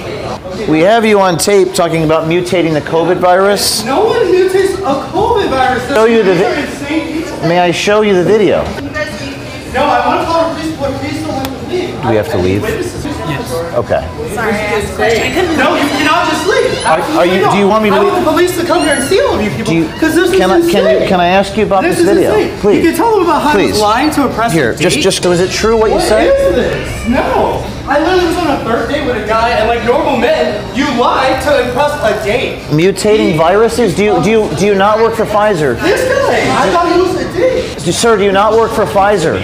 [0.67, 3.85] We have you on tape talking about mutating the COVID virus.
[3.85, 5.87] No one mutates a COVID virus.
[5.89, 7.49] Show you the These vi- are insane people.
[7.49, 8.65] May I show you the video?
[8.65, 10.77] No, I want to call the police.
[10.79, 12.03] But please don't let them leave.
[12.03, 12.98] Do we have to leave?
[13.29, 13.53] Witnesses.
[13.53, 13.75] Yes.
[13.77, 14.03] Okay.
[14.35, 15.23] Sorry, I asked a question.
[15.23, 16.87] I couldn't No, you cannot just leave.
[16.87, 18.13] Are- are you- do you want me to I leave?
[18.13, 19.93] want the police to come here and see all of you people.
[19.93, 22.15] Because this can, I, is can, you, can I ask you about This this, is
[22.15, 22.35] video?
[22.35, 22.59] insane.
[22.61, 22.85] Please.
[22.85, 25.03] You can tell them about how I was lying to impress Here, a just, date.
[25.03, 26.27] just, was it true what you What said?
[26.29, 27.09] is this?
[27.09, 27.65] No.
[27.89, 30.85] I literally was on a third date with a guy, and like normal men, you
[31.01, 32.59] lie to impress a date.
[32.69, 33.95] Mutating viruses?
[33.97, 35.81] Do you, do you, do you not work for Pfizer?
[35.81, 37.81] This guy, I thought he was a date.
[37.93, 39.39] Sir, do you not work for Pfizer?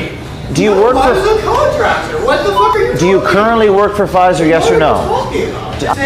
[0.53, 2.24] Do you work I was for, a contractor.
[2.26, 5.28] What the fuck are you do you currently work for Pfizer, yes or no?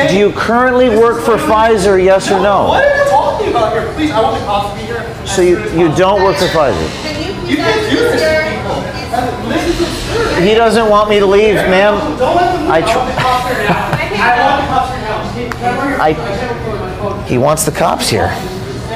[0.09, 2.69] Do you currently work for Pfizer, yes or no?
[2.69, 3.93] What are you talking about here?
[3.95, 5.27] Please, I want the cops to be here.
[5.27, 5.59] So you,
[5.89, 7.49] you don't work for Pfizer?
[7.49, 9.49] You can't do this to people.
[9.49, 10.43] This is absurd.
[10.45, 11.95] He doesn't want me to leave, ma'am.
[12.19, 13.89] Don't let them I I tr- want the cops here now.
[14.21, 15.33] I want the cops here now.
[15.33, 17.25] Can- I borrow your- I- I can't record my phone.
[17.25, 18.33] He wants the cops here,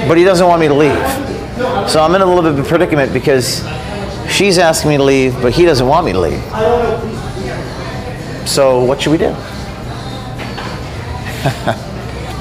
[0.09, 1.89] but he doesn't want me to leave.
[1.89, 3.63] So I'm in a little bit of a predicament because
[4.29, 6.43] she's asking me to leave, but he doesn't want me to leave.
[8.47, 9.33] So what should we do?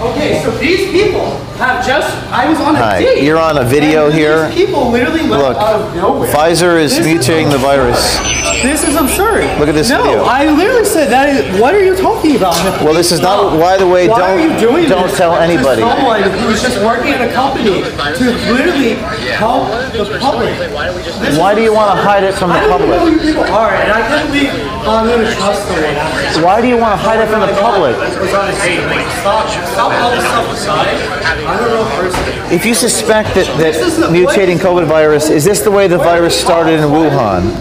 [0.02, 3.24] Okay, so these people have just, I was on a Hi, date.
[3.24, 4.50] you're on a video here.
[4.50, 6.28] These people literally Look, out of nowhere.
[6.28, 8.18] Pfizer is This mutating the virus.
[8.66, 9.46] This is absurd.
[9.60, 10.24] Look at this no, video.
[10.24, 11.30] I literally said that.
[11.30, 12.56] Is, what are you talking about?
[12.82, 13.60] Well, this is not.
[13.60, 15.82] By the way, Why don't are you doing don't this tell anybody.
[15.82, 20.58] someone who's just working at a company to literally help the public.
[20.58, 23.00] This Why is do you want to hide it from the I don't know public?
[23.02, 24.50] who you people are, and I can't believe
[24.88, 26.44] I'm going to trust someone.
[26.44, 27.96] Why do you want to hide it from the public?
[27.98, 28.82] was on a date.
[29.22, 30.98] Stop, stop all this stuff aside.
[31.46, 32.52] I'm a real person.
[32.52, 33.76] If you suspect that, that
[34.12, 37.52] mutating COVID virus, is this the way the virus started in Wuhan?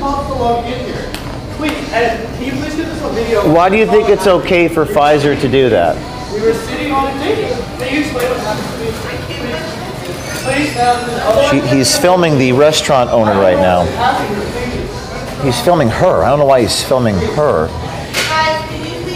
[1.56, 3.52] Please, and can you please get this on video?
[3.52, 5.96] Why do you think it's okay for Pfizer to do that?
[6.32, 7.52] We were sitting on a date.
[7.78, 8.90] Can you explain what happened to me?
[8.96, 10.39] Please, um,
[11.50, 13.84] She, he's filming the restaurant owner right now.
[15.42, 16.22] He's filming her.
[16.22, 17.68] I don't know why he's filming her.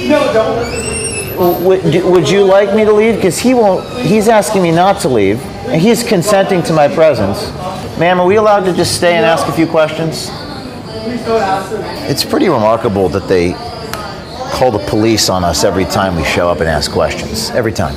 [0.09, 1.64] No, don't.
[1.64, 3.16] Would, would you like me to leave?
[3.16, 3.89] Because he won't.
[3.99, 7.51] He's asking me not to leave, and he's consenting to my presence.
[7.99, 10.28] Ma'am, are we allowed to just stay and ask a few questions?
[11.05, 11.82] Please don't ask them.
[12.11, 13.55] It's pretty remarkable that they
[14.53, 17.51] call the police on us every time we show up and ask questions.
[17.51, 17.95] Every time.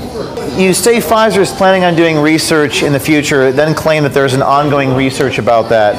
[0.58, 4.34] You say Pfizer is planning on doing research in the future, then claim that there's
[4.34, 5.94] an ongoing research about that,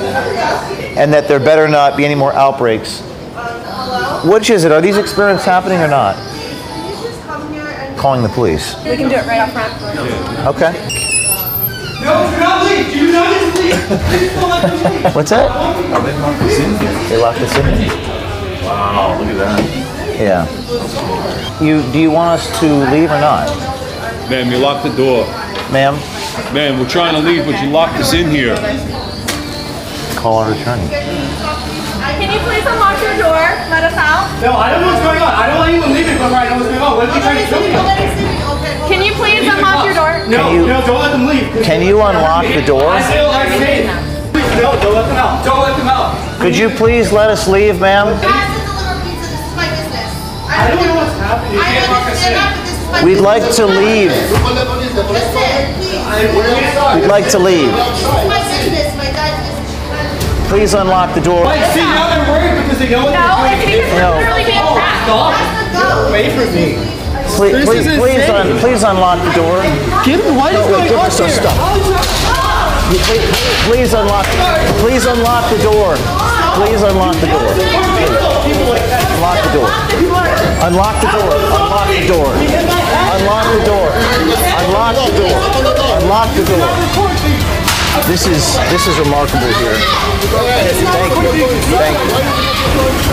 [0.96, 3.00] and that there better not be any more outbreaks.
[4.24, 4.72] Which is it?
[4.72, 6.16] Are these experiments happening or not?
[7.96, 8.74] Calling the police.
[8.84, 9.72] We can do it right up front.
[10.48, 10.72] Okay.
[12.02, 12.92] No, do not leave.
[12.92, 13.74] Do not leave.
[14.08, 15.14] Please don't let them leave.
[15.14, 15.48] What's that?
[17.08, 17.64] They locked us in.
[18.64, 19.60] Wow, look at that.
[20.18, 20.46] Yeah.
[21.62, 23.48] You do you want us to leave or not,
[24.28, 25.24] Ma'am, you locked the door.
[25.72, 25.96] ma'am?
[26.52, 28.54] Ma'am, we're trying to leave, but you locked us in here.
[30.20, 30.84] Call our attorney.
[30.88, 33.40] Can you please unlock your door?
[33.72, 34.28] Let us out.
[34.42, 35.32] No, I don't know what's going on.
[35.32, 36.96] I don't want anyone leaving before I know what's going on.
[36.98, 37.72] What if you trying to kill me?
[38.90, 40.26] Can you please unlock your door?
[40.28, 41.48] No, you- no, don't let them leave.
[41.64, 42.84] Can you unlock the door?
[42.88, 43.88] I still like saying,
[44.32, 45.44] please, no, don't let them out.
[45.44, 46.12] Don't let them out.
[46.40, 48.08] Could you please let us leave, ma'am?
[48.08, 48.12] I
[50.68, 52.57] don't know what's happening.
[52.88, 53.04] You can't fuck us in.
[53.04, 54.12] We'd like to leave.
[56.96, 57.72] We'd like to leave.
[60.48, 61.44] Please unlock the door.
[61.44, 63.84] Like, see, now they're worried because they know what No, they're it's doing.
[63.84, 64.10] because No.
[64.16, 65.04] we're literally being Oh, trapped.
[65.04, 65.36] stop.
[65.76, 66.66] Get away from me.
[67.36, 69.60] Please, This please, please, un, please unlock the door.
[70.08, 71.28] Give me, what is No, wait, going give on us here?
[71.28, 71.52] stuff.
[71.52, 72.08] How is that-
[72.88, 73.28] You- Please,
[73.68, 74.24] please unlock.
[74.80, 75.92] Please unlock the door.
[76.58, 77.54] Please unlock the door.
[78.42, 78.98] People like that.
[79.14, 79.70] Unlock the door.
[80.66, 81.30] Unlock the door.
[81.54, 82.30] Unlock the door.
[83.14, 83.86] Unlock the door.
[84.58, 85.38] Unlock the door.
[86.02, 86.66] Unlock the door.
[88.10, 89.78] This is this is remarkable here.
[90.98, 91.46] Thank you.
[91.78, 92.26] Thank you.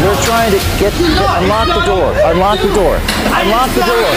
[0.02, 0.90] We're trying to get
[1.38, 2.18] unlock the door.
[2.26, 2.98] Unlock the door.
[3.30, 4.10] Unlock the door.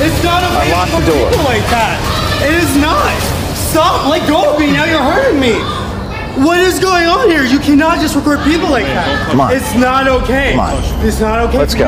[0.00, 1.28] It's not okay Unlock the door.
[1.44, 2.00] like that.
[2.48, 3.12] It is not.
[3.52, 4.08] Stop.
[4.08, 4.72] Let go of me.
[4.72, 5.81] Now you're hurting me.
[6.36, 7.44] What is going on here?
[7.44, 9.28] You cannot just record people like that.
[9.30, 9.54] Come on.
[9.54, 10.52] It's not okay.
[10.52, 11.06] Come on.
[11.06, 11.58] It's not okay.
[11.58, 11.84] Let's go.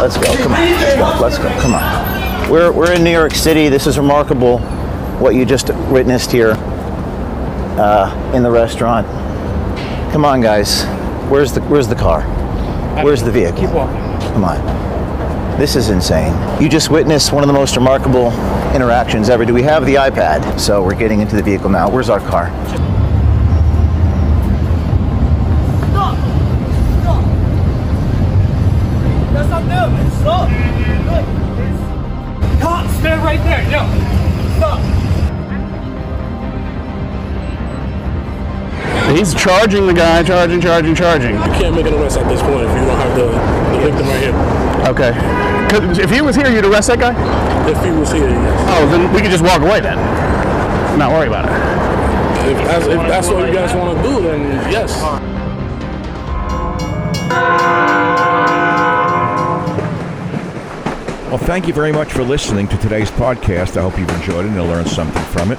[0.00, 0.36] Let's go.
[0.36, 0.60] Come on.
[0.60, 1.18] Let's go.
[1.20, 1.60] Let's go.
[1.60, 2.50] Come on.
[2.50, 3.68] We're, we're in New York City.
[3.68, 4.58] This is remarkable
[5.18, 6.52] what you just witnessed here
[7.78, 9.08] uh, in the restaurant.
[10.12, 10.84] Come on, guys.
[11.28, 12.22] Where's the Where's the car?
[13.02, 13.60] Where's the vehicle?
[13.60, 13.96] Keep walking.
[14.34, 15.58] Come on.
[15.58, 16.32] This is insane.
[16.62, 18.28] You just witnessed one of the most remarkable
[18.72, 19.44] interactions ever.
[19.44, 20.60] Do we have the iPad?
[20.60, 21.90] So we're getting into the vehicle now.
[21.90, 22.50] Where's our car?
[39.12, 41.34] He's charging the guy, charging, charging, charging.
[41.34, 43.26] You can't make an arrest at this point if you don't have the,
[43.76, 44.88] the victim right here.
[44.88, 45.12] Okay.
[45.68, 47.12] 'Cause if he was here, you'd arrest that guy?
[47.70, 48.68] If he was here, yes.
[48.76, 49.96] Oh, then we could just walk away then.
[50.98, 51.52] Not worry about it.
[52.50, 55.00] If that's, if that's what you guys want to do, then yes.
[61.28, 63.78] Well, thank you very much for listening to today's podcast.
[63.78, 65.58] I hope you've enjoyed it and learned something from it.